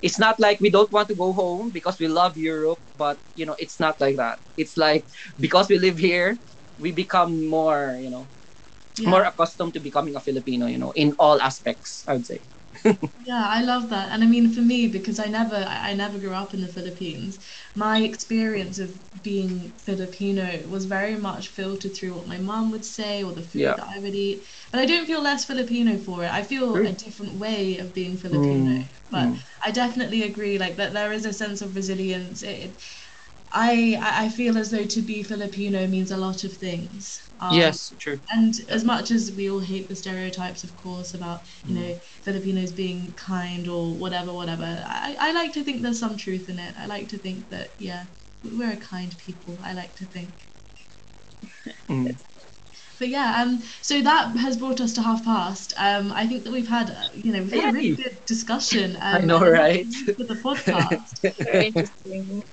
[0.02, 3.46] It's not like we don't want to go home because we love europe but you
[3.46, 4.40] know it's not like that.
[4.58, 5.06] It's like
[5.40, 6.38] because we live here
[6.80, 8.28] we become more you know
[8.98, 9.10] Yeah.
[9.10, 12.42] more accustomed to becoming a filipino you know in all aspects i would say
[13.22, 14.10] Yeah, I love that.
[14.12, 17.38] And I mean, for me, because I never, I never grew up in the Philippines,
[17.76, 23.22] my experience of being Filipino was very much filtered through what my mom would say
[23.24, 23.76] or the food Yeah.
[23.76, 24.46] that I would eat.
[24.72, 26.32] But I don't feel less Filipino for it.
[26.32, 26.86] I feel True.
[26.86, 28.72] a different way of being Filipino.
[28.72, 29.44] Mm, But mm.
[29.66, 32.42] I definitely agree, like that there is a sense of resilience.
[32.42, 32.99] It, I,
[33.52, 37.20] I I feel as though to be Filipino means a lot of things.
[37.40, 38.22] Um, yes, true.
[38.32, 42.02] and as much as we all hate the stereotypes, of course, about you know Mm.
[42.24, 46.60] Filipinos being kind or whatever, whatever, I, I like to think there's some truth in
[46.60, 46.76] it.
[46.78, 48.06] I like to think that yeah,
[48.44, 49.60] we're a kind people.
[49.64, 50.36] I like to think.
[51.90, 52.20] Mm.
[53.00, 55.74] But yeah, um, so that has brought us to half past.
[55.78, 58.96] Um, I think that we've had, uh, you know, we've had a really good discussion.
[58.98, 59.88] Um, I know, and a lot right?
[60.18, 61.22] For the podcast.
[61.52, 62.44] Very interesting.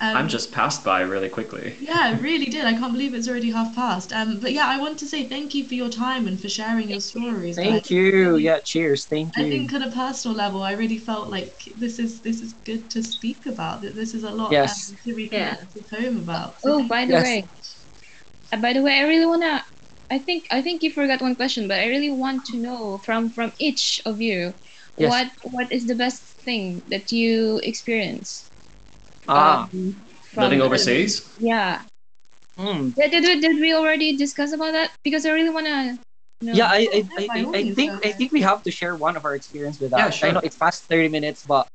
[0.00, 1.76] Um, I'm just passed by really quickly.
[1.78, 2.64] Yeah, it really did.
[2.64, 4.12] I can't believe it's already half past.
[4.12, 6.88] Um, but yeah, I want to say thank you for your time and for sharing
[6.90, 7.56] your stories.
[7.56, 7.90] Thank guys.
[7.90, 8.36] you.
[8.36, 9.06] Yeah, cheers.
[9.06, 9.44] Thank you.
[9.44, 12.90] I think on a personal level, I really felt like this is this is good
[12.90, 13.82] to speak about.
[13.82, 14.90] That this is a lot Yes.
[14.90, 15.56] um, to reconnect Yeah.
[15.74, 16.60] with home about.
[16.62, 17.18] So Oh, by the Yes.
[17.18, 17.50] way,
[18.52, 19.64] uh, by the way, I really wanna.
[20.10, 23.30] I think I think you forgot one question, but I really want to know from
[23.30, 24.54] from each of you,
[24.96, 25.14] Yes.
[25.14, 28.45] what what is the best thing that you experience?
[29.28, 29.68] Ah.
[29.72, 29.96] um,
[30.36, 31.24] Living overseas?
[31.38, 31.80] Yeah.
[32.58, 32.94] Mm.
[32.94, 34.90] Did, did, we- did we already discuss about that?
[35.04, 35.98] Because I really wanna.
[36.42, 36.52] Know.
[36.52, 39.16] Yeah, I, I, by I, I think go I think we have to share one
[39.16, 39.98] of our experience with that.
[39.98, 40.28] Yeah, sure.
[40.28, 41.66] I know it's past thirty minutes, but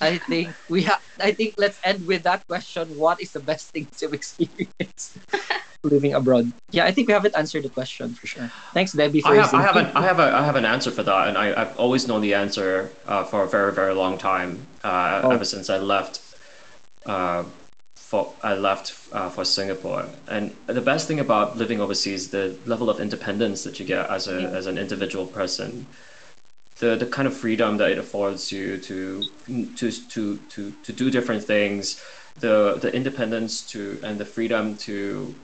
[0.00, 1.02] I think we have.
[1.18, 2.86] I think let's end with that question.
[2.96, 5.18] What is the best thing to experience
[5.82, 6.52] living abroad?
[6.70, 8.46] Yeah, I think we haven't answered the question for sure.
[8.74, 10.92] Thanks, Debbie, for I have, I have, an, I have, a, I have an answer
[10.92, 14.18] for that, and I, I've always known the answer uh, for a very, very long
[14.18, 14.64] time.
[14.84, 15.30] Uh, Oh.
[15.32, 16.20] Ever since I left,
[17.06, 17.44] uh,
[17.96, 22.90] for I left uh, for Singapore, and the best thing about living overseas, the level
[22.90, 25.86] of independence that you get as a as an individual person,
[26.78, 29.22] the the kind of freedom that it affords you to
[29.76, 32.02] to to to to do different things,
[32.38, 35.34] the the independence to and the freedom to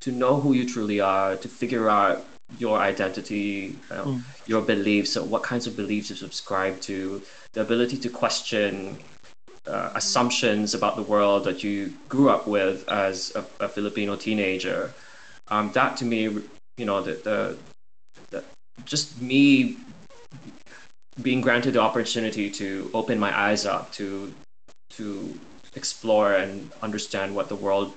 [0.00, 2.24] to know who you truly are, to figure out
[2.58, 4.22] your identity, uh, Mm.
[4.46, 8.98] your beliefs, uh, what kinds of beliefs you subscribe to, the ability to question
[9.66, 14.92] uh, assumptions about the world that you grew up with as a, a Filipino teenager.
[15.48, 16.22] Um, that to me,
[16.76, 17.58] you know, the, the,
[18.30, 18.44] the
[18.84, 19.76] just me
[21.22, 24.32] being granted the opportunity to open my eyes up to
[24.90, 25.38] to
[25.74, 27.92] explore and understand what the world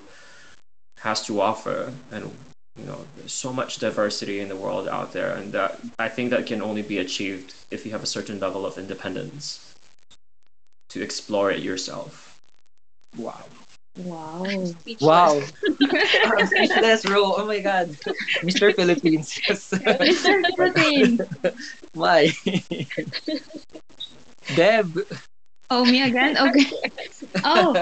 [0.97, 2.24] has to offer and
[2.78, 6.30] you know there's so much diversity in the world out there and that i think
[6.30, 9.72] that can only be achieved if you have a certain level of independence
[10.93, 12.33] to explore it yourself
[13.17, 13.45] Wow.
[13.97, 14.65] Wow.
[15.01, 15.41] Wow.
[16.23, 17.35] I'm speechless, bro.
[17.37, 17.95] Oh my god.
[18.41, 18.73] Mr.
[18.73, 19.39] Philippines.
[19.47, 19.69] Yes.
[19.71, 20.41] Mr.
[20.57, 21.21] Philippines.
[21.93, 22.33] Why?
[24.55, 24.97] Deb.
[25.69, 26.37] Oh, me again?
[26.37, 26.65] Okay.
[27.45, 27.75] Oh,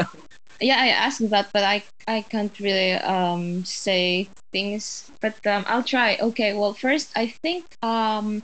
[0.60, 5.12] yeah, I asked that, but I I can't really um say things.
[5.22, 6.18] But um, I'll try.
[6.22, 6.54] Okay.
[6.54, 8.44] Well, first, I think um,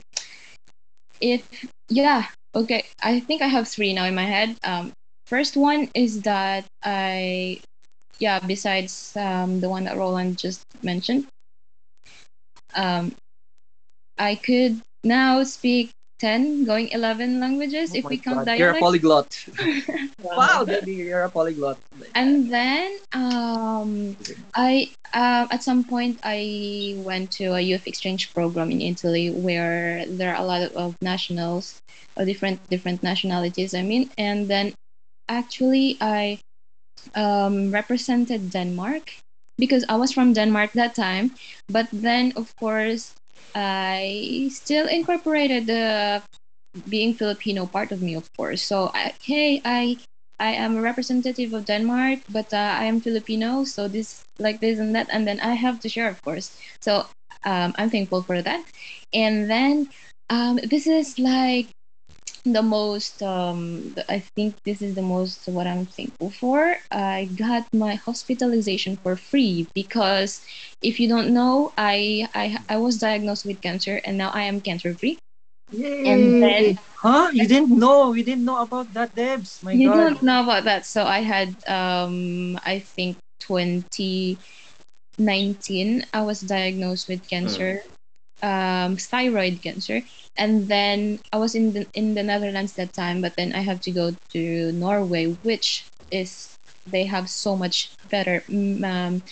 [1.22, 1.44] if
[1.90, 2.28] yeah,
[2.58, 4.58] okay, I think I have three now in my head.
[4.64, 4.94] Um,
[5.26, 7.62] first one is that I
[8.20, 11.28] yeah, besides um the one that Roland just mentioned,
[12.76, 13.16] um,
[14.20, 15.92] I could now speak.
[16.20, 19.28] 10 going 11 languages Oh if we count God, You're a polyglot.
[20.24, 21.78] Wow, Debbie, you're a polyglot.
[22.16, 24.16] and then um
[24.56, 30.06] i uh, at some point i went to a youth exchange program in italy where
[30.08, 31.82] there are a lot of nationals
[32.18, 34.74] of different different nationalities i mean and then
[35.30, 36.40] actually i
[37.16, 39.14] um represented denmark
[39.58, 41.32] because i was from denmark that time
[41.70, 43.14] but then of course
[43.56, 46.22] i still incorporated the
[46.90, 49.98] being filipino part of me of course so I, hey i
[50.40, 54.78] I am a representative of Denmark, but uh, I am Filipino, so this, like this
[54.78, 56.56] and that, and then I have to share, of course.
[56.80, 57.08] So
[57.44, 58.64] um, I'm thankful for that.
[59.14, 59.90] And then
[60.30, 61.70] um, this is like
[62.54, 63.22] the most.
[63.24, 66.78] Um, I think this is the most what I'm thankful for.
[66.92, 70.42] I got my hospitalization for free because
[70.82, 74.62] if you don't know, I I I was diagnosed with cancer, and now I am
[74.62, 75.18] cancer free.
[75.72, 76.06] Yay.
[76.06, 77.30] And then Huh?
[77.34, 78.14] You didn't know?
[78.14, 79.62] You didn't know about that, Debs?
[79.64, 79.94] My you God.
[79.94, 80.86] don't know about that.
[80.86, 84.40] So I had, um, I think, 2019,
[86.14, 87.84] I was diagnosed with cancer,
[88.42, 90.02] um, thyroid cancer,
[90.38, 93.22] and then I was in the in the Netherlands that time.
[93.22, 98.44] But then I have to go to Norway, which is they have so much better.
[98.50, 99.24] mm, Um,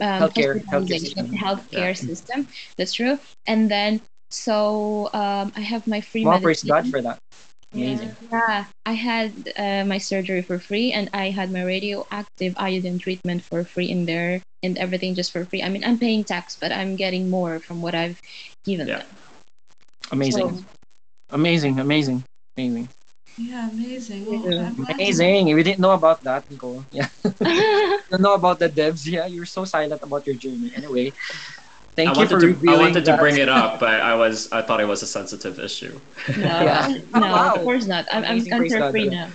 [0.00, 1.30] um, Healthcare- healthcare system.
[1.34, 2.08] healthcare Yeah.
[2.08, 2.48] system.
[2.78, 3.18] That's true.
[3.46, 6.62] And then So um, I have my free Wow, praise.
[6.64, 7.18] God for that.
[7.74, 8.16] Amazing.
[8.30, 13.42] Yeah, I had uh, my surgery for free, and I had my radioactive iodine treatment
[13.42, 15.62] for free in there, and everything just for free.
[15.62, 18.20] I mean, I'm paying tax, but I'm getting more from what I've
[18.64, 18.98] given Yeah.
[18.98, 19.06] them.
[20.12, 20.58] Amazing.
[20.58, 20.64] So,
[21.30, 21.80] Amazing.
[21.80, 22.24] Amazing.
[22.56, 22.88] Amazing.
[23.38, 24.26] Yeah, amazing.
[24.26, 24.68] Well, Yeah.
[24.68, 25.54] I'm Amazing.
[25.54, 26.84] We didn't know about that, Nicole.
[26.92, 27.08] Yeah.
[28.10, 29.08] don't know about the Debs.
[29.08, 30.70] Yeah, you're so silent about your journey.
[30.76, 31.12] Anyway,
[31.96, 34.14] thank I you wanted for to I revealing wanted to bring it up, but I
[34.14, 35.98] was I thought it was a sensitive issue.
[36.28, 36.98] Oh, no, Yeah.
[37.14, 37.54] no, Wow.
[37.54, 38.06] of course not.
[38.12, 38.90] I'm, I'm Amazing, praise cancer God.
[38.90, 39.28] free now.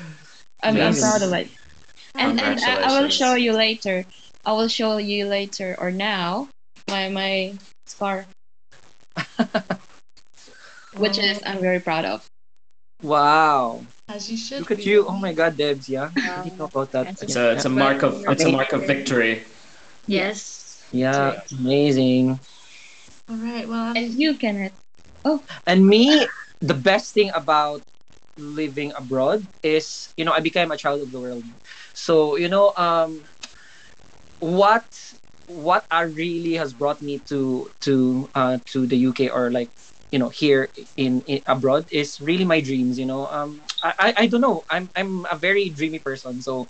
[0.64, 1.48] I'm, I'm proud of it.
[2.16, 4.06] And, and I, I will show you later.
[4.46, 6.50] I will show you later or now
[6.90, 7.54] my my
[7.86, 8.26] scar,
[10.98, 12.26] which is I'm very proud of.
[13.04, 13.86] Wow.
[14.10, 14.84] As you should Look at be.
[14.84, 15.06] you.
[15.06, 15.90] Oh my God, Debs.
[15.90, 16.10] Yeah.
[16.16, 17.22] I didn't know about that.
[17.22, 19.44] It's a it's a mark of it's a mark of victory.
[20.08, 20.57] Yes.
[20.92, 21.42] Yeah.
[21.60, 22.40] Amazing.
[23.30, 23.68] All right.
[23.68, 24.74] Well, I'm- And you, Kenneth.
[25.26, 26.28] Oh, And me,
[26.62, 27.82] the best thing about
[28.38, 31.44] living abroad is, you know, I became a child of the world.
[31.94, 33.24] So, you know, um,
[34.40, 34.86] what
[35.48, 39.70] what are really has brought me to to uh, to the UK or like
[40.12, 43.00] you know here in, in abroad is really my dreams.
[43.00, 44.64] You know, um, I, I I don't know.
[44.70, 46.42] I'm I'm a very dreamy person.
[46.42, 46.68] So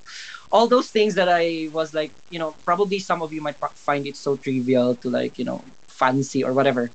[0.52, 4.08] all those things that I was like, you know, probably some of you might find
[4.08, 6.92] it so trivial to like, you know, fancy or whatever.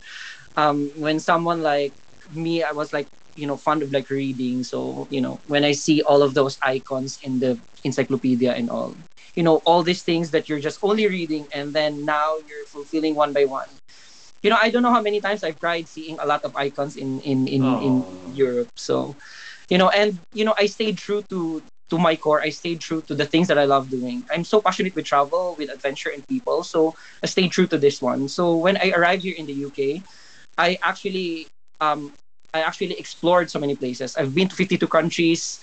[0.57, 1.93] Um, when someone like
[2.35, 4.63] me, I was like, you know, fond of like reading.
[4.63, 8.95] So, you know, when I see all of those icons in the encyclopedia and all,
[9.35, 13.15] you know, all these things that you're just only reading and then now you're fulfilling
[13.15, 13.69] one by one.
[14.43, 16.97] You know, I don't know how many times I've cried seeing a lot of icons
[16.97, 18.33] in in in, in Oh.
[18.35, 18.71] Europe.
[18.77, 19.17] So,
[19.69, 22.41] you know, and you know, I stayed true to to my core.
[22.41, 24.25] I stayed true to the things that I love doing.
[24.31, 26.63] I'm so passionate with travel, with adventure, and people.
[26.63, 28.29] So I stayed true to this one.
[28.29, 30.03] So when I arrived here in the UK,
[30.59, 31.49] I actually
[31.81, 32.13] um
[32.55, 34.17] I actually explored so many places.
[34.17, 35.61] I've been to 52 countries,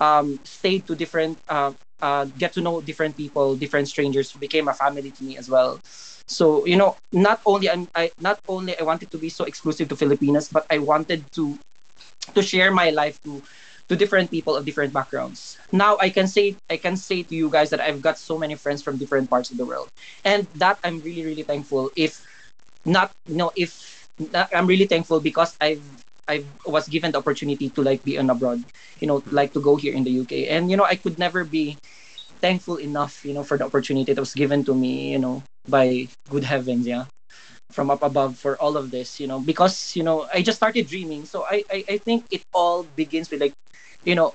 [0.00, 4.68] um, stayed to different, uh, uh, get to know different people, different strangers who became
[4.68, 5.80] a family to me as well.
[6.26, 9.88] So you know, not only I'm, I not only I wanted to be so exclusive
[9.88, 11.58] to Filipinas, but I wanted to
[12.34, 13.42] to share my life to
[13.88, 15.58] to different people of different backgrounds.
[15.72, 18.54] Now I can say I can say to you guys that I've got so many
[18.54, 19.88] friends from different parts of the world,
[20.24, 21.90] and that I'm really really thankful.
[21.96, 22.24] If
[22.84, 25.82] not, you know, if not, I'm really thankful because I've
[26.28, 28.62] I was given the opportunity to like be on abroad,
[29.00, 31.44] you know, like to go here in the UK, and you know I could never
[31.44, 31.76] be
[32.40, 36.08] thankful enough, you know, for the opportunity that was given to me, you know, by
[36.30, 37.06] good heavens, yeah,
[37.70, 40.86] from up above for all of this, you know, because you know I just started
[40.86, 43.54] dreaming, so I I, I think it all begins with like,
[44.04, 44.34] you know,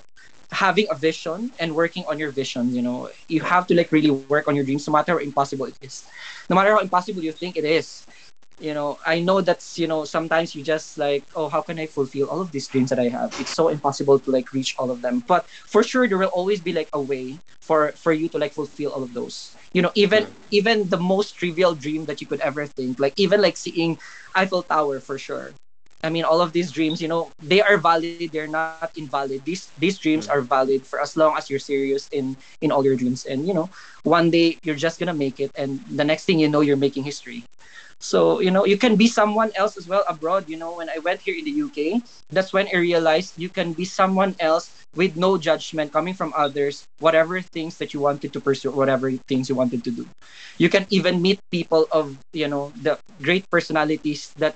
[0.51, 2.73] having a vision and working on your vision.
[2.73, 5.65] You know, you have to like really work on your dreams, no matter how impossible
[5.65, 6.05] it is,
[6.49, 8.05] no matter how impossible you think it is
[8.59, 11.85] you know i know that's you know sometimes you just like oh how can i
[11.85, 13.33] fulfill all of these dreams that i have?
[13.39, 15.23] It's so impossible to like reach all of them.
[15.27, 18.53] But for sure there will always be like a way for for you to like
[18.53, 19.55] fulfill all of those.
[19.73, 23.41] You know even even the most trivial dream that you could ever think like even
[23.41, 23.97] like seeing
[24.35, 25.53] eiffel tower for sure
[26.07, 29.69] i mean all of these dreams you know they are valid they're not invalid these
[29.77, 33.27] these dreams are valid for as long as you're serious in in all your dreams
[33.27, 33.69] and you know
[34.03, 37.03] one day you're just gonna make it and the next thing you know you're making
[37.03, 37.43] history
[37.99, 40.47] so, you know, you can be someone else as well abroad.
[40.47, 43.73] You know, when I went here in the UK, that's when I realized you can
[43.73, 48.39] be someone else with no judgment coming from others, whatever things that you wanted to
[48.39, 50.05] pursue, whatever things you wanted to do.
[50.57, 54.55] You can even meet people of, you know, the great personalities that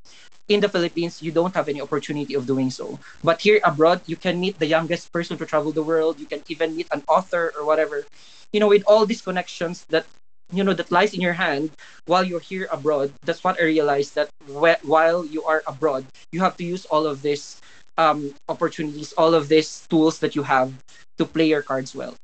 [0.49, 2.99] in the Philippines you don't have any opportunity of doing so.
[3.23, 6.19] But here abroad, you can meet the youngest person to travel the world.
[6.19, 8.05] You can even meet an author or whatever.
[8.53, 10.05] You know, with all these connections that
[10.51, 11.71] you know that lies in your hand
[12.05, 16.41] while you're here abroad that's what i realized that wh- while you are abroad you
[16.41, 17.61] have to use all of these
[17.97, 20.73] um, opportunities all of these tools that you have
[21.17, 22.15] to play your cards well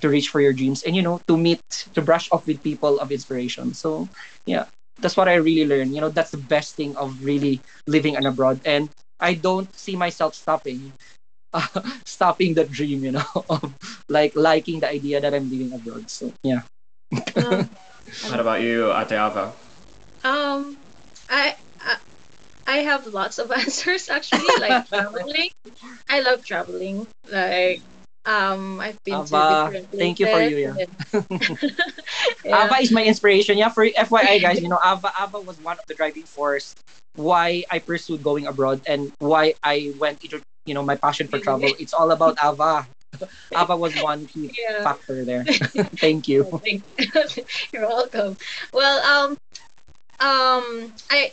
[0.00, 1.60] to reach for your dreams and you know to meet
[1.94, 4.08] to brush off with people of inspiration so
[4.46, 4.66] yeah
[4.98, 8.26] that's what i really learned you know that's the best thing of really living and
[8.26, 8.88] abroad and
[9.20, 10.92] i don't see myself stopping
[11.54, 11.66] uh,
[12.04, 13.74] stopping the dream you know of
[14.08, 16.60] like liking the idea that i'm living abroad so yeah
[17.36, 17.68] Um,
[18.28, 19.52] What about you, Ate Ava?
[20.24, 20.76] um,
[21.28, 21.96] I, I
[22.66, 24.56] I have lots of answers actually.
[24.58, 25.50] Like traveling,
[26.08, 27.06] I love traveling.
[27.30, 27.82] Like
[28.28, 29.98] um, I've been to Ava, different places.
[29.98, 30.76] thank you for you, yeah.
[32.44, 32.64] yeah.
[32.66, 33.58] Ava is my inspiration.
[33.58, 36.74] Yeah, for FYI guys, you know, Ava Ava was one of the driving force
[37.16, 41.38] why I pursued going abroad and why I went into you know my passion for
[41.38, 41.70] travel.
[41.78, 42.86] It's all about Ava.
[43.56, 44.82] Ava was one key Yeah.
[44.84, 45.44] factor there.
[45.98, 46.46] Thank you.
[46.52, 47.44] Oh, thank you.
[47.72, 48.36] You're welcome.
[48.72, 49.30] Well, um,
[50.20, 51.32] um, I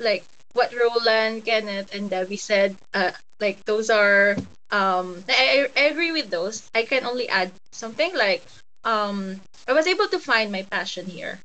[0.00, 4.36] like what Roland, Kenneth, and Debbie said, uh, like those are
[4.70, 6.68] um I, I agree with those.
[6.74, 8.42] I can only add something like
[8.84, 11.38] um I was able to find my passion here.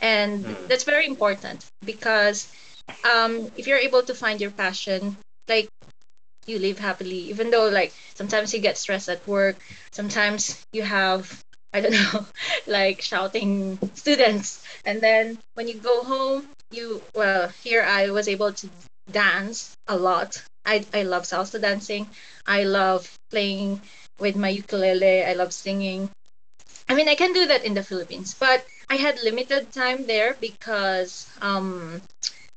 [0.00, 0.68] And Mm.
[0.68, 2.48] that's very important because
[3.04, 5.16] um if you're able to find your passion,
[5.48, 5.68] like
[6.46, 9.56] you live happily even though like sometimes you get stressed at work,
[9.92, 11.24] sometimes you have
[11.72, 12.26] I don't know,
[12.66, 18.52] like shouting students and then when you go home, you well, here I was able
[18.52, 18.68] to
[19.10, 20.42] dance a lot.
[20.64, 22.08] I I love salsa dancing.
[22.46, 23.80] I love playing
[24.18, 25.24] with my ukulele.
[25.24, 26.10] I love singing.
[26.88, 30.36] I mean, I can do that in the Philippines, but I had limited time there
[30.40, 32.02] because um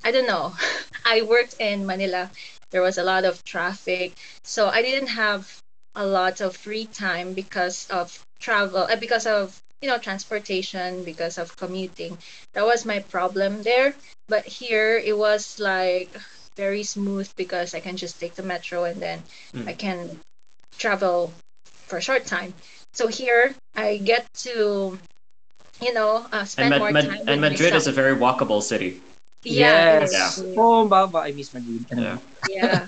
[0.03, 0.55] I don't know.
[1.05, 2.29] I worked in Manila.
[2.71, 5.61] There was a lot of traffic, so I didn't have
[5.95, 11.35] a lot of free time because of travel, uh, because of you know transportation, because
[11.39, 12.17] of commuting.
[12.53, 13.95] That was my problem there.
[14.27, 16.11] But here it was like
[16.55, 19.19] very smooth because I can just take the metro and then
[19.55, 19.67] Mm.
[19.67, 19.97] I can
[20.77, 21.31] travel
[21.87, 22.53] for a short time.
[22.93, 24.97] So here I get to,
[25.81, 27.25] you know, uh, And, spend more Mad- time.
[27.27, 29.01] and with Madrid is a very walkable city.
[29.43, 30.37] yeah, yes.
[30.37, 30.55] is.
[30.55, 31.83] Oh, Baba, I miss Madrid.
[31.91, 32.17] Yeah.
[32.47, 32.79] yeah.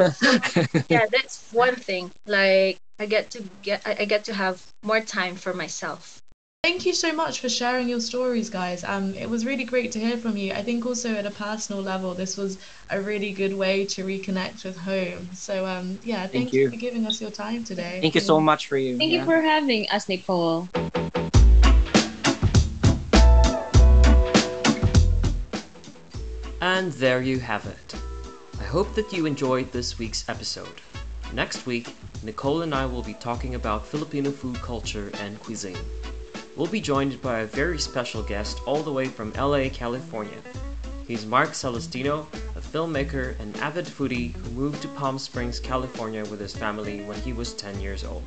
[0.93, 2.11] yeah, that's one thing.
[2.25, 6.21] Like I get to get, I I get to have more time for myself.
[6.63, 8.83] Thank you so much for sharing your stories, guys.
[8.83, 10.53] Um, it was really great to hear from you.
[10.53, 12.57] I think also at a personal level, this was
[12.89, 15.29] a really good way to reconnect with home.
[15.33, 16.61] So um, yeah, thank, Thank you.
[16.61, 16.69] you.
[16.71, 17.99] for giving us your time today.
[18.01, 18.97] Thank you so much for you.
[18.97, 20.69] Thank you for having us, Nicole.
[26.61, 27.95] And there you have it.
[28.59, 30.81] I hope that you enjoyed this week's episode.
[31.33, 31.93] Next week,
[32.23, 35.77] Nicole and I will be talking about Filipino food culture and cuisine.
[36.55, 40.37] We'll be joined by a very special guest all the way from LA, California.
[41.07, 46.39] He's Mark Celestino, a filmmaker and avid foodie who moved to Palm Springs, California with
[46.39, 48.23] his family when he was 10 years old.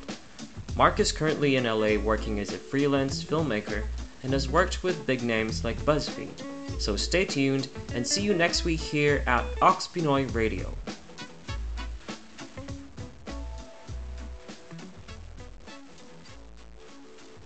[0.75, 3.83] Mark is currently in LA working as a freelance filmmaker
[4.23, 6.41] and has worked with big names like BuzzFeed.
[6.79, 10.73] So stay tuned and see you next week here at Ox Pinoy Radio.